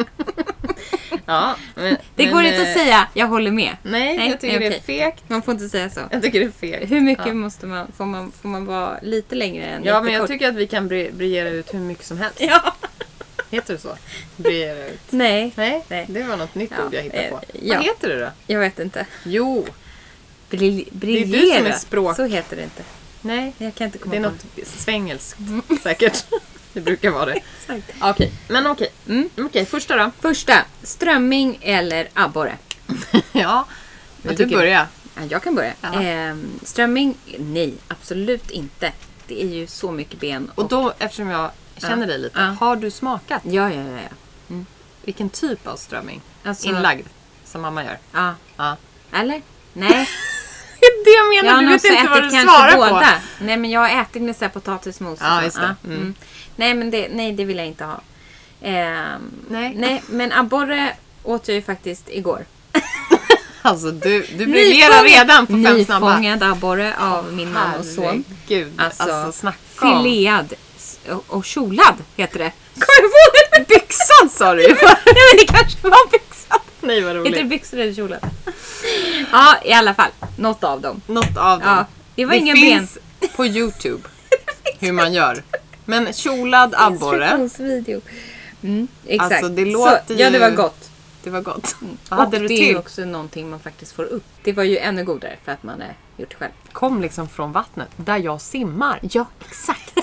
[1.27, 3.77] Ja, men, Det men, går inte eh, att säga jag håller med.
[3.83, 5.25] Nej, Nej, jag tycker nej, det är fegt.
[5.29, 6.01] Man får inte säga så.
[6.11, 6.91] Jag tycker det är fegt.
[6.93, 10.05] Hur mycket Ja, måste man, får man, får man vara lite längre än ja men
[10.05, 10.29] jag jättekort?
[10.29, 12.41] tycker att vi kan bri- briljera ut hur mycket som helst.
[12.41, 12.75] Ja.
[13.55, 13.97] Heter det så?
[14.37, 15.01] Briljera ut.
[15.11, 16.07] Nej, Nej, Nej.
[16.09, 17.37] det var något nytt Ja, ord jag hittade på.
[17.37, 17.75] eh, ja.
[17.77, 18.31] Vad heter det då?
[18.47, 19.07] jag vet inte.
[19.25, 19.67] Jo,
[20.51, 21.59] Bril- är du briljera.
[21.59, 22.83] som är språk- Så heter det inte.
[23.21, 23.53] nej.
[23.59, 25.39] Jag kan inte komma Det är på något svengelskt
[25.83, 26.25] säkert.
[26.73, 27.33] Det brukar vara det.
[27.61, 27.93] Exakt.
[28.03, 28.89] Okej, men okej.
[29.09, 29.29] Mm.
[29.39, 30.11] Okej, första då.
[30.21, 32.57] Första, strömming eller abborre?
[33.33, 33.67] Ja,
[34.23, 34.57] vill du tycker du?
[34.57, 34.89] börja?
[35.17, 35.73] Ja, jag kan börja.
[35.81, 36.03] Ja.
[36.03, 37.15] Ehm, strömming?
[37.39, 38.93] Nej, absolut inte.
[39.27, 40.51] Det är ju så mycket ben.
[40.55, 41.51] Och då, eftersom jag
[41.81, 43.43] känner dig lite, har du smakat?
[43.45, 43.99] Ja, ja, ja.
[44.49, 44.57] ja.
[45.03, 46.20] Vilken typ av strömming?
[46.45, 47.07] Alltså, Inlagd,
[47.45, 47.99] som mamma gör.
[48.12, 48.35] Ja.
[48.57, 48.77] Ja.
[49.12, 49.43] Eller?
[49.72, 50.09] Nej.
[51.05, 53.01] Det jag Jag menar, har du vet inte vad du kanske svarar båda.
[53.01, 53.45] på.
[53.45, 55.77] Nej, men jag har ätit med så här potatismos Ja, just det.
[55.85, 56.14] Mm.
[56.57, 58.01] Nej, men det, nej, det vill jag inte ha.
[58.62, 59.75] Ehm, Nej.
[59.77, 62.45] nej, men abborre åt jag ju faktiskt igår.
[63.62, 66.09] Alltså du, du briljerar redan på fem snabba.
[66.09, 68.25] Nyfångad abborre av min man och son.
[68.49, 69.59] Herregud, alltså, Alltså, snacka
[69.89, 70.03] om.
[70.03, 70.55] Filead
[71.11, 72.51] och, och kjolad heter det.
[72.75, 73.69] Kom jag på det?
[73.69, 74.69] Byxan sa du ju.
[74.75, 76.61] Nej, men det kanske var byxad.
[76.81, 77.49] Nej vad Heter det roligt.
[77.51, 78.21] byxor eller kjolad?
[79.33, 80.11] Ja, i alla fall.
[80.39, 81.01] Något av dem.
[81.07, 81.69] Något av dem.
[81.69, 82.99] Ja, det var det inga finns
[83.37, 84.03] på Youtube
[84.79, 85.43] hur man gör.
[85.85, 87.49] Men kjolad abborre.
[88.63, 89.33] Mm, exakt.
[89.33, 90.91] Alltså, det låter så, Ja, det var ju- gott.
[91.23, 91.77] det var gott.
[92.09, 92.69] Vad Och hade du det är till?
[92.69, 94.25] ju också någonting man faktiskt får upp.
[94.43, 96.53] Det var ju ännu godare för att man har gjort det själv.
[96.73, 98.99] Kom liksom från vattnet, där jag simmar.
[99.03, 99.93] Ja, exakt.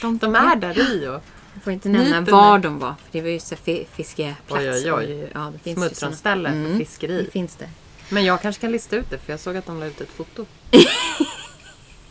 [0.00, 1.22] De, de är där i och
[1.54, 2.88] Jag får inte nämna var de var.
[3.04, 4.62] För det var ju så fi- fiskeplats.
[4.64, 4.90] Oj, oj, oj.
[4.90, 5.88] var ju- Ja, det finns ju såna.
[5.88, 7.22] smultronställe för Mm, fiskeri.
[7.22, 7.68] Det finns det.
[8.08, 10.10] Men jag kanske kan lista ut det för jag såg att de la ut ett
[10.16, 10.46] foto.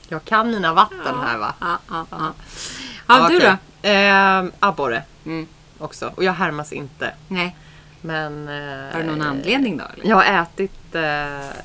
[0.08, 1.54] jag kan mina vatten här va?
[1.62, 2.34] Ja, ja, ja.
[3.08, 3.90] Ja, du då?
[3.90, 5.48] Eh, abborre Mm.
[5.78, 6.14] också.
[6.16, 7.14] Och jag härmas inte.
[7.28, 7.56] Nej.
[8.02, 8.48] Men...
[8.48, 9.84] Eh, Har du någon anledning då?
[9.94, 10.10] Eller?
[10.10, 10.96] Jag har ätit...
[10.96, 11.02] Eh,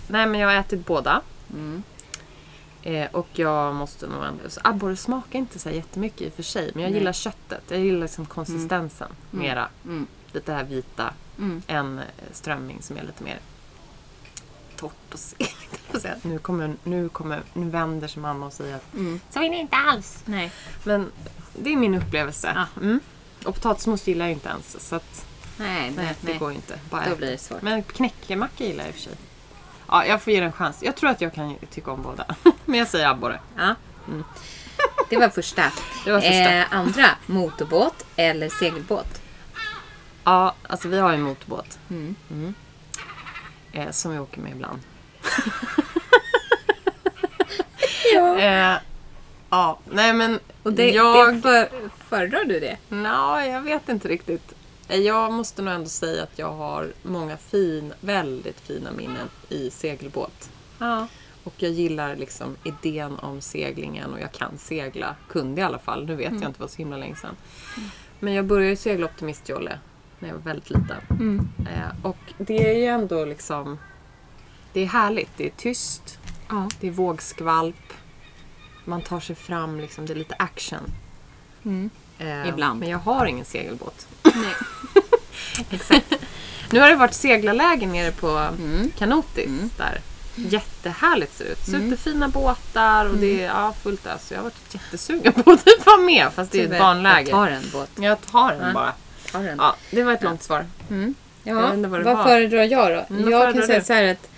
[0.08, 1.20] nej men jag har ätit båda.
[1.52, 1.82] Mm.
[2.82, 4.50] Eh, och jag måste nog ändå...
[4.50, 6.70] Så abborre smakar inte så jättemycket i och för sig.
[6.74, 6.98] Men jag Nej.
[6.98, 7.62] gillar köttet.
[7.68, 9.68] Jag gillar liksom konsistensen mera.
[9.84, 10.06] Mm.
[10.32, 11.14] Lite det här vita.
[11.38, 11.62] Mm.
[11.66, 13.38] Än eh, strömming som är lite mer
[14.76, 15.66] torrt och segt.
[16.22, 19.20] Nu, kommer, nu, kommer, nu vänder sig mamma och säger att Mm.
[19.30, 20.22] så vill ni inte alls.
[20.24, 20.52] Nej.
[20.84, 21.12] Men
[21.56, 22.52] det är min upplevelse.
[22.54, 22.66] Ja.
[22.82, 23.00] Mm.
[23.44, 24.88] Och potatismos gillar jag inte ens.
[24.88, 25.26] Så att,
[25.58, 26.78] Nej, nej, nej, det går ju inte.
[26.90, 27.62] Bara Då blir det svårt.
[27.62, 29.12] Men knäckemacka gillar jag i och för sig.
[29.90, 30.82] Ja, jag får ge det en chans.
[30.82, 32.24] Jag tror att jag kan tycka om båda.
[32.64, 33.40] Men jag säger abborre.
[33.56, 33.74] Ja.
[35.08, 35.72] Det var första.
[36.04, 36.52] Det var första.
[36.52, 39.22] Eh, andra, motorbåt eller segelbåt?
[40.24, 41.78] Ja, alltså vi har ju en motorbåt.
[41.90, 42.54] Mm.
[43.72, 44.80] Eh, som vi åker med ibland.
[48.14, 48.38] Ja.
[48.38, 48.78] Eh,
[49.50, 51.34] ja, nej men Och det, jag...
[51.34, 51.68] det för,
[52.08, 52.76] föredrar du det?
[52.88, 54.54] Nå, jag vet inte riktigt.
[54.96, 60.50] Jag måste nog ändå säga att jag har många fin, väldigt fina minnen i segelbåt.
[60.78, 61.06] Ja.
[61.44, 65.16] Och jag gillar liksom idén om seglingen och jag kan segla.
[65.28, 66.06] Kunde i alla fall.
[66.06, 67.36] Nu vet jag inte, vad så himla länge sedan.
[68.20, 69.78] Men jag började segla optimistjolle
[70.18, 71.00] när jag var väldigt liten.
[71.10, 71.48] Mm.
[71.58, 73.78] Eh, och det är ju ändå liksom...
[74.72, 75.30] Det är härligt.
[75.36, 76.18] Det är tyst.
[76.48, 76.68] Ja.
[76.80, 77.92] Det är vågskvalp.
[78.84, 80.82] Man tar sig fram, liksom, det är lite action.
[82.20, 82.42] Mm.
[82.42, 82.80] Eh, Ibland.
[82.80, 84.06] Men jag har ingen segelbåt.
[84.22, 84.34] Nej.
[85.70, 86.06] Exakt.
[86.70, 88.90] Nu har det varit seglarläge nere på Mm.
[88.98, 90.00] Kanotis där.
[90.34, 91.58] Jättehärligt ser det ut.
[91.66, 94.26] Superfina båtar och det är ja, fullt ös.
[94.28, 97.30] Så Jag har varit jättesugen på att typ vara med fast det är ett barnläge.
[97.30, 97.90] Jag tar en båt.
[97.96, 98.72] Jag tar Ja.
[98.74, 98.92] bara.
[99.32, 99.58] Tar en.
[99.58, 100.66] Ja, det var ett långt svar.
[100.88, 100.96] Ja,
[101.42, 102.24] Jag vet inte vad vad, var.
[102.24, 103.14] föredrar jag då?
[103.16, 103.84] Mm, jag kan säga du?
[103.84, 104.28] så här att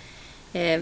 [0.53, 0.81] eh,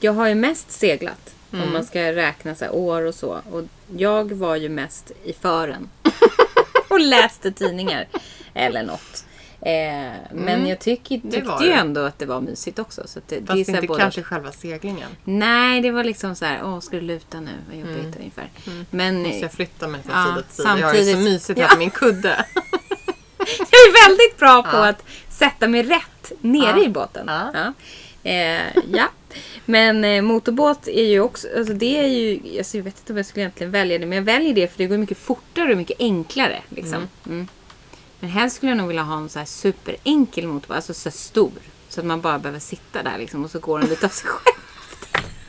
[0.00, 1.34] jag har ju mest seglat.
[1.52, 1.66] Mm.
[1.66, 3.40] Om man ska räkna så här, år och så.
[3.52, 3.62] Och
[3.96, 5.88] jag var ju mest i fören.
[6.88, 8.06] och läste tidningar.
[8.54, 9.24] Eller något.
[9.60, 11.30] Eh, men jag det tyckte ju
[11.60, 11.72] det.
[11.72, 13.02] ändå att det var mysigt också.
[13.06, 15.08] Så det, det är Fast här inte både- kanske själva seglingen.
[15.24, 17.50] Nej, det var liksom så här, åh, ska du luta nu?
[17.68, 18.48] Vad jobbigt ungefär.
[18.90, 20.78] Men Måste jag flytta mig från Ja, sida till sida?
[20.78, 21.72] Jag har ju så samtidigt- mysigt här Ja.
[21.72, 22.44] på min kudde.
[23.70, 24.88] Jag är väldigt bra på Ja.
[24.88, 26.84] att sätta mig rätt nere Ja.
[26.84, 27.30] i båten.
[27.54, 27.72] Ja.
[28.24, 29.08] Eh, ja.
[29.64, 33.16] Men eh, motorbåt är ju också, alltså det är ju, alltså jag vet inte om
[33.16, 35.76] jag skulle egentligen välja det, men jag väljer det för det går mycket fortare och
[35.76, 36.62] mycket enklare.
[36.68, 37.08] Liksom.
[37.26, 37.48] Mm.
[38.20, 41.50] Men helst skulle jag nog vilja ha en så här superenkel motorbåt, alltså så stor.
[41.88, 44.26] Så att man bara behöver sitta där liksom, och så går den lite av sig
[44.28, 44.56] själv.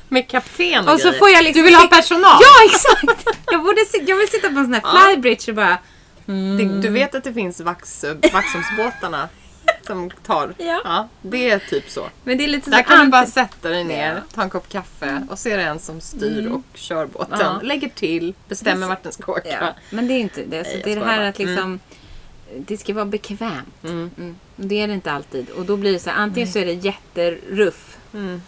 [0.09, 1.19] Med kapten och, Och så grejer.
[1.19, 2.39] får jag liksom Du vill ha personal?
[2.41, 3.37] Ja, exakt!
[3.51, 5.77] Jag, borde, sit- jag vill sitta på en sån här flybridge och bara...
[6.25, 9.29] Det, du vet att det finns vax, Vaxholmsbåtarna
[9.85, 10.53] som tar?
[10.57, 11.07] Ja.
[11.21, 12.07] Det är typ så.
[12.23, 14.11] Men det är lite Där kan du anti- bara sätta dig ner, Ja.
[14.11, 14.23] Mm.
[14.33, 17.39] ta en kopp kaffe och så är det en som styr och kör båten.
[17.39, 17.59] Ja.
[17.63, 19.41] Lägger till, bestämmer vart den ska åka.
[19.61, 20.61] Ja, men det är inte det.
[20.63, 21.27] Nej, det är det här bara.
[21.27, 21.79] att liksom...
[22.57, 23.83] Det ska vara bekvämt.
[23.83, 24.35] Mm.
[24.55, 25.49] Och Det är det inte alltid.
[25.49, 27.97] Och då blir det så här, antingen så är det jätteruff.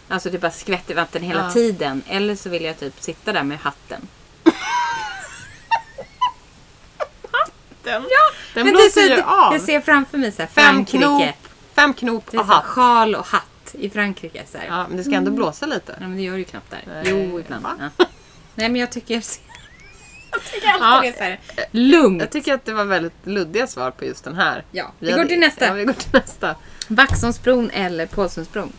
[0.07, 1.47] Alltså det bara skvätter vatten hela Mm.
[1.47, 1.53] Ja.
[1.53, 2.01] tiden.
[2.07, 4.07] Eller så vill jag typ sitta där med hatten.
[7.85, 9.53] Den, Ja, den men det är blåser så, ju det- av.
[9.53, 10.97] Jag ser framför mig så här, Fem Frankrike.
[10.97, 11.35] knop,
[11.75, 12.65] fem knop Det är och så här, hatt.
[12.69, 13.45] sjal och hatt
[13.79, 14.43] i Frankrike.
[14.51, 14.65] Så här.
[14.65, 14.77] Ja.
[14.77, 15.95] Ja, men det ska ändå blåsa lite.
[15.99, 16.81] men det gör det ju knappt där.
[16.87, 17.63] Nej, Jo, ibland.
[17.63, 17.71] va?
[17.97, 18.05] Ja.
[18.55, 19.15] Nej, men jag tycker...
[20.31, 21.01] Jag tycker alltid Ja.
[21.01, 21.39] det är så här
[21.71, 22.21] lugnt.
[22.21, 24.63] Jag tycker att det var väldigt luddiga svar på just den här.
[24.71, 25.65] Ja, vi går hade- till nästa.
[25.67, 26.55] Ja, vi går till nästa.
[26.87, 28.73] Vaxholmsbron eller Pålsundsbron?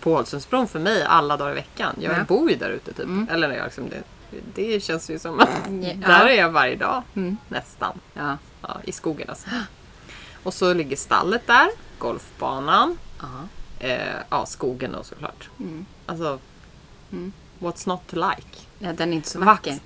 [0.00, 1.96] Pålsundsbron för mig alla dagar i veckan.
[2.00, 2.24] Jag Ja.
[2.28, 3.04] bor ju där ute typ.
[3.04, 3.28] Mm.
[3.30, 4.02] Eller jag liksom det,
[4.54, 5.48] det känns ju som att
[5.82, 5.94] Ja.
[6.06, 7.02] där är jag varje dag.
[7.16, 7.36] Mm.
[7.48, 8.00] Nästan.
[8.14, 8.38] Ja.
[8.62, 9.48] Ja, I skogen alltså.
[10.42, 11.68] Och så ligger stallet där.
[11.98, 12.98] Golfbanan.
[13.78, 15.50] Eh, ja, skogen då såklart.
[15.60, 15.86] Mm.
[16.06, 16.38] Alltså,
[17.12, 17.32] Mm.
[17.58, 18.58] what's not to like?
[18.78, 19.78] Ja, den är inte så vacker.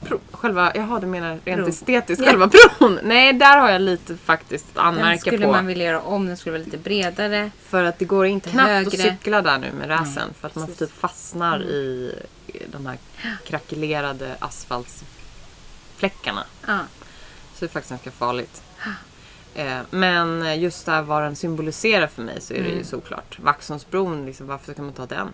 [0.00, 1.68] Pro, själva, jaha du menar rent Bron.
[1.68, 2.30] estetiskt, Ja.
[2.30, 2.46] själva
[2.78, 2.98] bron?
[3.02, 5.52] Nej, där har jag lite faktiskt att Den anmärka skulle på.
[5.52, 6.26] man vilja göra om.
[6.26, 7.50] Den skulle vara lite bredare.
[7.62, 8.88] För att det går inte knappt högre.
[8.88, 10.12] att cykla där nu med räsen.
[10.16, 10.80] Nej, för att man precis.
[10.80, 10.88] Mm.
[10.90, 12.14] typ fastnar i
[12.46, 12.98] i de här
[13.46, 16.44] krackelerade asfaltsfläckarna.
[16.66, 16.78] Ja.
[17.54, 18.62] Så det är faktiskt ganska farligt.
[19.54, 22.78] Eh, Men just där vad den symboliserar för mig så är det Mm.
[22.78, 23.38] ju såklart.
[23.38, 25.28] Vaxholmsbron, liksom, varför ska man ta den?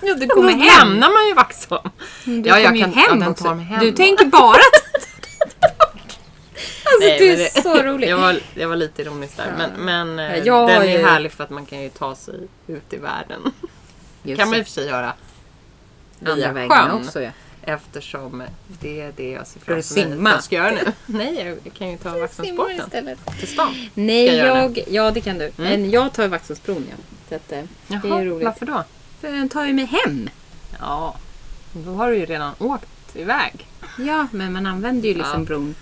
[0.00, 0.88] Ja, du Då kommer hem.
[0.88, 1.90] lämnar man ju Vaxholm.
[2.24, 3.80] Du Ja, jag kan- hem ja, tar mig hem.
[3.80, 4.56] Du tänker bara
[6.84, 8.08] Alltså Nej, du men är det- så rolig.
[8.08, 9.54] Jag var, jag var lite ironisk där.
[9.58, 12.14] Men, men eh, Ja, jag den är ju- härlig för att man kan ju ta
[12.14, 12.34] sig
[12.66, 13.52] ut i världen.
[14.22, 15.12] Just kan man i och för sig göra
[16.20, 16.90] Andra via vägen sjön.
[16.90, 17.30] också ja.
[17.62, 18.42] Eftersom
[18.80, 20.92] det är det jag ser framför mig att jag ska göra nu.
[21.06, 22.90] Nej, jag kan ju ta Vaxholmsbåten
[23.38, 23.88] till stan.
[23.94, 25.50] Nej, jag jag, ja det kan du.
[25.56, 26.96] Men jag tar Vaxholmsbron ja.
[27.28, 28.44] Så att, eh, det är Jaha, ju roligt.
[28.44, 28.84] varför då?
[29.20, 30.30] För den tar ju mig hem.
[30.80, 31.16] Ja,
[31.72, 33.66] då har du ju redan åkt iväg.
[33.98, 35.46] Ja, men man använder ju liksom Ja.
[35.46, 35.74] bron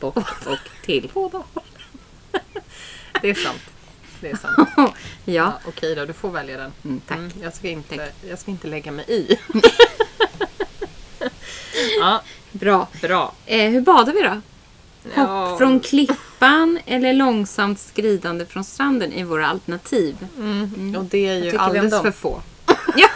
[0.00, 1.10] bort och till.
[1.14, 1.42] Båda
[3.22, 3.62] Det är sant.
[4.20, 4.68] Det är sant.
[4.76, 4.92] ja,
[5.24, 6.72] Ja, okej då, du får välja den.
[6.84, 7.18] Mm, tack.
[7.18, 9.38] Mm, jag, ska inte, jag ska inte lägga mig i.
[12.00, 12.22] ja,
[12.52, 12.88] bra.
[13.00, 13.32] bra.
[13.46, 14.40] Eh, hur badar vi då?
[15.14, 15.22] Ja.
[15.22, 20.16] Hopp från klippan eller långsamt skridande från stranden i våra alternativ.
[20.36, 20.96] Mm.
[20.98, 22.42] Och det är ju alldeles för få
[22.96, 23.08] Ja.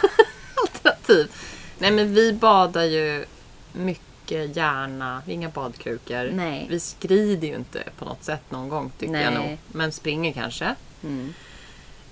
[0.55, 1.31] alternativ.
[1.77, 3.25] Nej men vi badar ju
[3.73, 6.29] mycket gärna, inga badkrukor.
[6.33, 6.67] Nej.
[6.69, 9.49] Vi skrider ju inte på något sätt någon gång tycker jag Nej.
[9.49, 9.57] nog.
[9.67, 10.75] Men springer kanske.
[11.03, 11.33] Mm.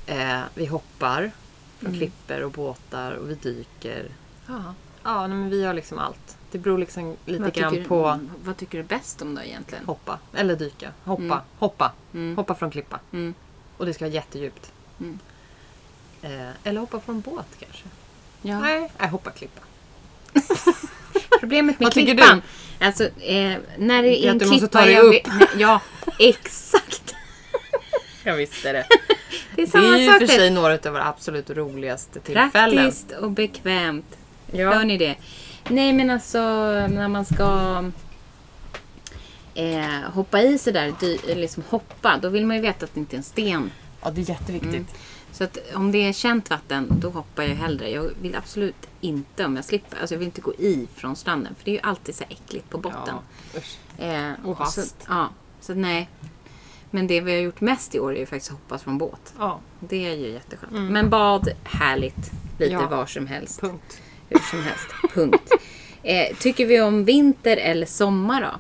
[0.05, 1.31] Eh, vi hoppar
[1.79, 4.11] från klippor och båtar och vi dyker.
[4.47, 4.73] Ja,
[5.03, 6.37] ja men vi har liksom allt.
[6.51, 9.85] Det beror liksom lite Vad, grann tycker, på vad tycker du bäst om då egentligen?
[9.85, 10.91] hoppa eller dyka.
[11.03, 11.37] Hoppa, Mm.
[11.59, 12.35] hoppa, Mm.
[12.37, 12.99] hoppa från klippa.
[13.13, 13.33] Mm.
[13.77, 14.71] Och det ska vara jättedjupt.
[14.99, 15.19] Mm.
[16.21, 17.83] Eh, eller hoppa från båt kanske.
[18.41, 18.59] Ja.
[18.59, 19.61] Nej, jag hoppar klippa.
[21.39, 22.41] Problemet med Vad tycker klippan.
[22.79, 24.79] Alltså, eh, när det Det är en att du måste klippa...
[24.79, 25.27] ta dig upp.
[25.27, 25.81] nej, Ja,
[26.19, 27.15] exakt.
[28.23, 28.85] Jag visste det.
[29.55, 32.51] Det är Det samma är ju sak för sig några av våra absolut roligaste tillfällen.
[32.85, 34.17] Praktiskt och bekvämt.
[34.53, 35.15] Hör ni det?
[35.69, 36.39] Nej men alltså
[36.87, 37.83] när man ska
[39.53, 43.15] eh, hoppa i sådär, dy- liksom hoppa, då vill man ju veta att det inte
[43.15, 43.71] är en sten.
[44.03, 44.73] Ja, det är jätteviktigt.
[44.73, 44.85] Mm.
[45.31, 47.89] Så att om det är känt vatten, då hoppar jag hellre.
[47.89, 51.55] Jag vill absolut inte, om jag slipper, alltså jag vill inte gå i från stranden.
[51.57, 53.15] För det är ju alltid så äckligt på botten.
[53.97, 54.05] Ja.
[54.05, 55.05] Eh, Och så, vasst.
[55.07, 55.29] ja.
[55.61, 56.09] Så nej.
[56.91, 59.33] Men det vi har gjort mest i år är ju faktiskt hoppas från båt.
[59.39, 60.71] Ja, Det är ju jätteskönt.
[60.91, 62.31] Men bad, härligt.
[62.59, 62.87] Lite Ja.
[62.87, 63.61] var som helst.
[63.61, 64.01] punkt.
[64.29, 64.87] Hur som helst.
[65.13, 65.51] Punkt.
[66.03, 68.59] Eh, tycker vi om vinter eller sommar då?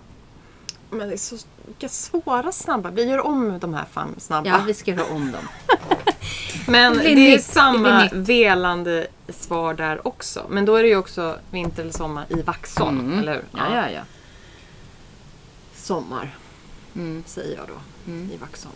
[0.97, 2.89] Men det är så vilka svåra snabba.
[2.91, 4.49] Vi gör om de här fem snabba.
[4.49, 5.47] Ja, vi ska göra om dem.
[6.67, 7.37] Men Det det, är nytt.
[7.37, 10.45] Det samma blir velande svar där också.
[10.49, 13.19] Men då är det ju också vinter eller sommar i Vaxholm, Mm.
[13.19, 13.43] eller hur?
[13.55, 14.01] Ja, ja, ja.
[15.75, 16.35] Sommar,
[16.95, 17.23] Mm.
[17.27, 18.75] säger jag då, i Vaxholm.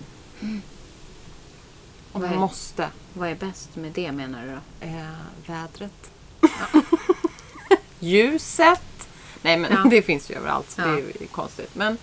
[2.12, 2.88] Och Vad är- måste.
[3.14, 4.88] Vad är bäst med det menar du då?
[4.88, 5.08] Eh,
[5.48, 6.12] vädret.
[8.00, 8.82] Ljuset.
[9.41, 9.84] Nej men Ja.
[9.89, 10.84] det finns ju överallt Ja.
[10.86, 11.76] det är ju konstigt.
[11.76, 11.98] Men,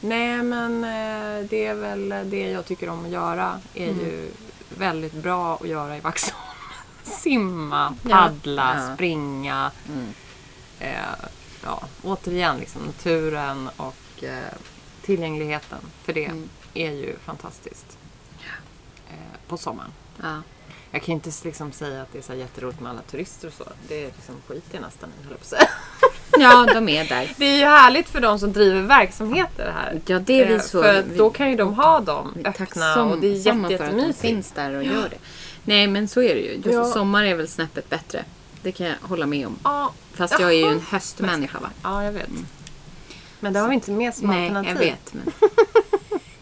[0.00, 3.60] nej men eh, det är väl det jag tycker om att göra.
[3.74, 4.00] är Mm.
[4.04, 4.28] ju
[4.78, 6.36] väldigt bra att göra i Vaxholm.
[7.02, 8.94] Simma, paddla, Ja.
[8.94, 9.70] springa.
[9.88, 10.06] Mm.
[10.80, 11.26] Eh,
[11.64, 14.54] ja, återigen liksom naturen och eh,
[15.02, 15.78] tillgängligheten.
[16.04, 16.48] För det Mm.
[16.74, 17.98] är ju fantastiskt.
[19.08, 19.92] Eh, på sommaren.
[20.22, 20.42] Ja.
[20.94, 23.64] Jag kan inte liksom säga att det är så jätteroligt med alla turister och så.
[23.88, 25.68] Det är liksom skit jag nästan i, höll på säga.
[26.38, 27.32] ja, de är där.
[27.36, 30.00] Det är ju härligt för de som driver verksamheter här.
[30.06, 30.82] Ja, det är vi Eh, så...
[30.82, 33.84] För vi- då kan ju de ha dem öppna och det är tacksamma jätte, för
[33.84, 34.20] att de jättemysigt.
[34.20, 35.16] finns där och gör det.
[35.64, 36.52] Nej, men så är det ju.
[36.54, 36.84] Just Ja.
[36.84, 38.24] sommar är väl snäppet bättre.
[38.62, 39.56] Det kan jag hålla med om.
[39.64, 41.70] Ja, Fast jag är ju en höstmänniska va?
[41.82, 42.28] ja, jag vet.
[43.40, 44.74] Men det har vi inte med som Nej, alternativ.
[44.76, 45.14] jag vet.
[45.14, 45.24] Men...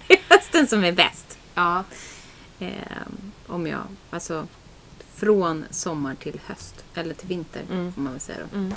[0.09, 1.39] det är hösten som är bäst.
[1.55, 1.85] Ja.
[2.61, 4.47] Ehm, om jag, alltså
[5.15, 6.85] från sommar till höst.
[6.95, 7.93] Eller till vinter Mm.
[7.93, 8.59] får man väl säga då.
[8.59, 8.73] Mm.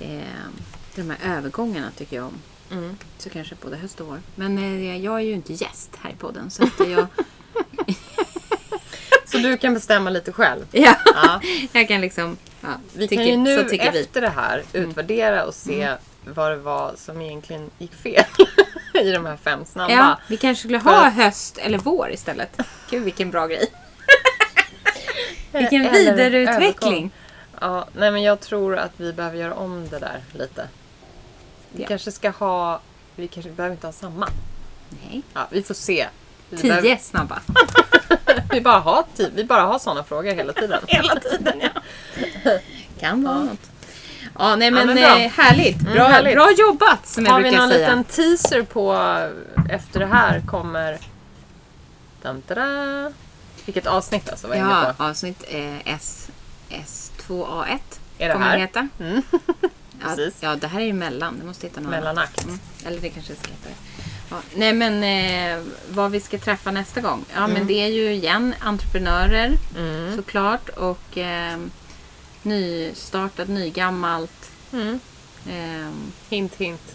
[0.00, 0.52] Ehm,
[0.94, 2.34] de här övergångarna tycker jag om.
[2.70, 2.96] Mm.
[3.18, 4.20] Så kanske både höst och vår.
[4.34, 6.50] Men eh, jag är ju inte gäst här i podden.
[6.50, 7.06] Så att jag,
[9.26, 10.64] Så du kan bestämma lite själv.
[10.72, 11.40] ja, Ja.
[11.72, 12.36] jag kan liksom...
[12.60, 13.98] Ja, Vi tycker, kan ju nu tycker vi.
[13.98, 14.00] Mm.
[14.04, 15.94] efter det här utvärdera och se
[16.26, 18.24] vad det var som egentligen gick fel
[19.02, 19.92] i de här fem snabba.
[19.92, 22.60] Ja, vi kanske skulle ha höst eller vår istället.
[22.90, 23.66] Gud vilken bra grej.
[25.58, 27.10] Vilken Eller vidareutveckling.
[27.60, 30.68] Ja, nej men jag tror att vi behöver göra om det där lite.
[31.72, 31.88] Vi Ja.
[31.88, 32.80] kanske ska ha,
[33.16, 34.28] vi kanske behöver inte ha samma.
[34.88, 35.22] Nej.
[35.34, 36.06] Ja, vi får se.
[36.50, 37.40] Vi, Tio behöver, snabba.
[38.50, 40.80] vi bara har tid, vi bara har sådana frågor hela tiden.
[40.88, 41.80] Hela tiden ja.
[43.00, 43.70] Kan vara något.
[44.38, 45.18] Ja, nej men, men bra.
[45.18, 45.78] eh, härligt.
[45.80, 46.34] Bra, Mm, härligt.
[46.34, 47.88] bra jobbat som jag Har vi brukar någon säga.
[47.88, 48.92] liten teaser på
[49.70, 50.98] efter det här kommer...
[52.22, 53.12] Tada.
[53.64, 54.48] Vilket avsnitt alltså?
[54.48, 55.04] Vad är Ja, på?
[55.04, 56.28] avsnitt eh, S,
[56.70, 57.78] S2A1
[58.18, 58.58] Är det här?
[58.58, 58.88] heta.
[59.00, 59.22] Mm.
[60.02, 60.34] Ja, Precis.
[60.40, 61.38] ja, det här är ju mellan.
[61.38, 62.00] Det måste heta något annat.
[62.00, 62.44] Mellanakt.
[62.44, 62.58] Mm.
[62.86, 63.74] Eller det kanske ska heta det.
[64.30, 65.02] Ja, nej men
[65.58, 67.24] eh, vad vi ska träffa nästa gång.
[67.34, 70.16] Ja men det är ju igen entreprenörer Mm.
[70.16, 70.68] såklart.
[70.68, 71.58] Och eh,
[72.42, 74.50] nystartat, nygammalt.
[74.72, 75.00] Mm.
[75.50, 75.90] Eh,
[76.30, 76.94] Hint hint.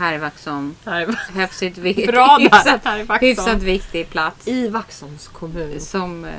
[0.00, 0.76] Här i Vaxholm.
[0.84, 4.48] Här är Hyfsat, Bra där, viktig plats.
[4.48, 5.80] I Vaxholms kommun.
[5.80, 6.24] Som...
[6.24, 6.32] Eh,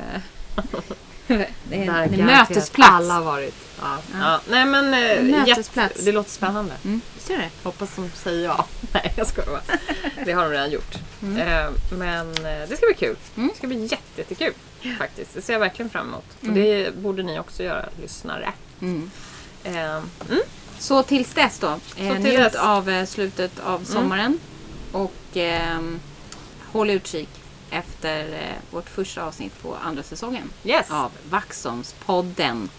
[1.69, 2.91] det är en mötesplats.
[2.91, 3.55] Alla varit.
[3.81, 3.97] Ja.
[4.13, 4.39] Ja.
[4.49, 5.77] Nej men eh, Mötesplats.
[5.95, 6.73] jätte- det låter spännande.
[6.85, 7.49] Mm, är det?
[7.63, 8.65] Hoppas de säger ja.
[8.93, 9.61] Nej jag skojar bara.
[10.25, 10.95] Det har de redan gjort.
[11.21, 11.37] Mm.
[11.37, 13.15] Eh, men eh, det ska bli kul.
[13.35, 14.53] Det ska bli jätte, jättekul
[14.97, 15.33] faktiskt.
[15.33, 16.25] Det ser jag verkligen fram emot.
[16.41, 18.53] Och det borde ni också göra, lyssnare.
[18.81, 19.11] Mm.
[20.81, 21.03] Eh, mm.
[21.03, 21.79] Så tills dess då.
[21.97, 24.39] Eh, till njut av eh, slutet av sommaren.
[24.91, 25.99] Och ehm,
[26.71, 27.29] håll utkik
[27.69, 30.91] efter eh, vårt första avsnitt på andra säsongen Yes.
[30.91, 32.69] av Vaxholmspodden.